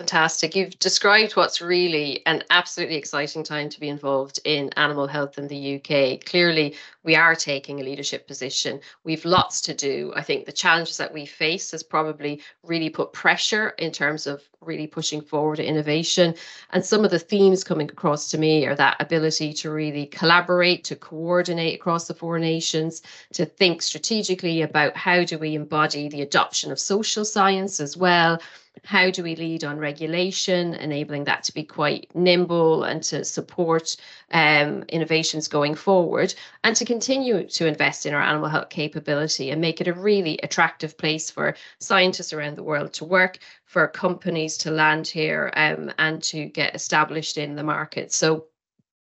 Fantastic. 0.00 0.56
You've 0.56 0.76
described 0.80 1.36
what's 1.36 1.60
really 1.60 2.26
an 2.26 2.42
absolutely 2.50 2.96
exciting 2.96 3.44
time 3.44 3.68
to 3.68 3.78
be 3.78 3.88
involved 3.88 4.40
in 4.44 4.70
animal 4.70 5.06
health 5.06 5.38
in 5.38 5.46
the 5.46 5.76
UK. 5.76 6.24
Clearly, 6.24 6.74
we 7.04 7.14
are 7.14 7.36
taking 7.36 7.78
a 7.80 7.84
leadership 7.84 8.26
position. 8.26 8.80
We've 9.04 9.24
lots 9.24 9.60
to 9.60 9.72
do. 9.72 10.12
I 10.16 10.22
think 10.22 10.46
the 10.46 10.52
challenges 10.52 10.96
that 10.96 11.14
we 11.14 11.26
face 11.26 11.70
has 11.70 11.84
probably 11.84 12.42
really 12.64 12.90
put 12.90 13.12
pressure 13.12 13.68
in 13.78 13.92
terms 13.92 14.26
of 14.26 14.42
really 14.60 14.88
pushing 14.88 15.20
forward 15.20 15.60
innovation. 15.60 16.34
And 16.70 16.84
some 16.84 17.04
of 17.04 17.12
the 17.12 17.20
themes 17.20 17.62
coming 17.62 17.88
across 17.88 18.28
to 18.32 18.38
me 18.38 18.66
are 18.66 18.74
that 18.74 18.96
ability 18.98 19.52
to 19.52 19.70
really 19.70 20.06
collaborate, 20.06 20.82
to 20.84 20.96
coordinate 20.96 21.76
across 21.76 22.08
the 22.08 22.14
four 22.14 22.40
nations, 22.40 23.00
to 23.34 23.46
think 23.46 23.80
strategically 23.80 24.62
about 24.62 24.96
how 24.96 25.22
do 25.22 25.38
we 25.38 25.54
embody 25.54 26.08
the 26.08 26.22
adoption 26.22 26.72
of 26.72 26.80
social 26.80 27.24
science 27.24 27.78
as 27.78 27.96
well 27.96 28.40
how 28.82 29.10
do 29.10 29.22
we 29.22 29.36
lead 29.36 29.64
on 29.64 29.78
regulation, 29.78 30.74
enabling 30.74 31.24
that 31.24 31.44
to 31.44 31.54
be 31.54 31.62
quite 31.62 32.10
nimble 32.14 32.84
and 32.84 33.02
to 33.04 33.24
support 33.24 33.96
um, 34.32 34.82
innovations 34.88 35.48
going 35.48 35.74
forward, 35.74 36.34
and 36.64 36.74
to 36.76 36.84
continue 36.84 37.46
to 37.48 37.66
invest 37.66 38.04
in 38.04 38.14
our 38.14 38.22
animal 38.22 38.48
health 38.48 38.70
capability 38.70 39.50
and 39.50 39.60
make 39.60 39.80
it 39.80 39.88
a 39.88 39.92
really 39.92 40.38
attractive 40.42 40.98
place 40.98 41.30
for 41.30 41.54
scientists 41.78 42.32
around 42.32 42.56
the 42.56 42.62
world 42.62 42.92
to 42.94 43.04
work, 43.04 43.38
for 43.64 43.88
companies 43.88 44.56
to 44.58 44.70
land 44.70 45.06
here 45.06 45.52
um, 45.56 45.90
and 45.98 46.22
to 46.22 46.46
get 46.46 46.74
established 46.74 47.38
in 47.38 47.56
the 47.56 47.62
market. 47.62 48.12
So 48.12 48.46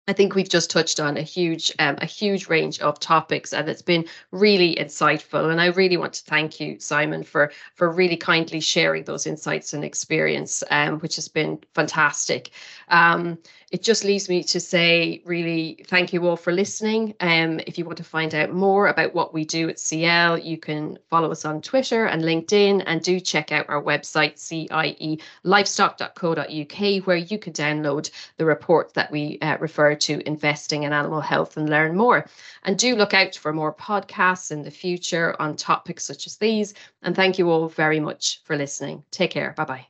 I 0.05 0.11
think 0.11 0.35
we've 0.35 0.49
just 0.49 0.69
touched 0.69 0.99
on 0.99 1.15
a 1.15 1.21
huge, 1.21 1.71
um, 1.79 1.95
a 2.01 2.05
huge 2.05 2.49
range 2.49 2.79
of 2.81 2.99
topics, 2.99 3.53
and 3.53 3.69
it's 3.69 3.81
been 3.81 4.05
really 4.31 4.75
insightful. 4.75 5.49
And 5.49 5.61
I 5.61 5.67
really 5.67 5.95
want 5.95 6.13
to 6.13 6.23
thank 6.25 6.59
you, 6.59 6.77
Simon, 6.79 7.23
for 7.23 7.53
for 7.75 7.89
really 7.89 8.17
kindly 8.17 8.59
sharing 8.59 9.05
those 9.05 9.25
insights 9.25 9.73
and 9.73 9.83
experience, 9.85 10.61
um, 10.71 10.99
which 10.99 11.15
has 11.15 11.29
been 11.29 11.59
fantastic. 11.73 12.51
Um, 12.89 13.37
it 13.73 13.81
just 13.81 14.05
leaves 14.05 14.29
me 14.29 14.43
to 14.43 14.59
say 14.59 15.23
really 15.25 15.83
thank 15.87 16.13
you 16.13 16.27
all 16.27 16.37
for 16.37 16.53
listening. 16.53 17.15
Um, 17.19 17.59
if 17.65 17.79
you 17.79 17.85
want 17.85 17.97
to 17.97 18.03
find 18.03 18.35
out 18.35 18.53
more 18.53 18.85
about 18.85 19.15
what 19.15 19.33
we 19.33 19.45
do 19.45 19.67
at 19.67 19.77
CIEL, 19.77 20.45
you 20.45 20.59
can 20.59 20.99
follow 21.09 21.31
us 21.31 21.43
on 21.43 21.59
Twitter 21.59 22.05
and 22.05 22.21
LinkedIn 22.21 22.83
and 22.85 23.01
do 23.01 23.19
check 23.19 23.51
out 23.51 23.67
our 23.69 23.81
website, 23.81 24.35
cielivestock.co.uk, 24.35 27.07
where 27.07 27.17
you 27.17 27.39
can 27.39 27.53
download 27.53 28.11
the 28.37 28.45
report 28.45 28.93
that 28.93 29.11
we 29.11 29.39
uh, 29.41 29.57
refer 29.59 29.95
to 29.95 30.21
investing 30.27 30.83
in 30.83 30.93
animal 30.93 31.21
health 31.21 31.57
and 31.57 31.67
learn 31.67 31.97
more. 31.97 32.27
And 32.65 32.77
do 32.77 32.95
look 32.95 33.15
out 33.15 33.33
for 33.33 33.53
more 33.53 33.73
podcasts 33.73 34.51
in 34.51 34.61
the 34.61 34.69
future 34.69 35.35
on 35.41 35.55
topics 35.55 36.03
such 36.03 36.27
as 36.27 36.37
these. 36.37 36.75
And 37.01 37.15
thank 37.15 37.39
you 37.39 37.49
all 37.49 37.69
very 37.69 37.99
much 37.99 38.41
for 38.43 38.55
listening. 38.55 39.03
Take 39.09 39.31
care. 39.31 39.55
Bye 39.57 39.65
bye. 39.65 39.87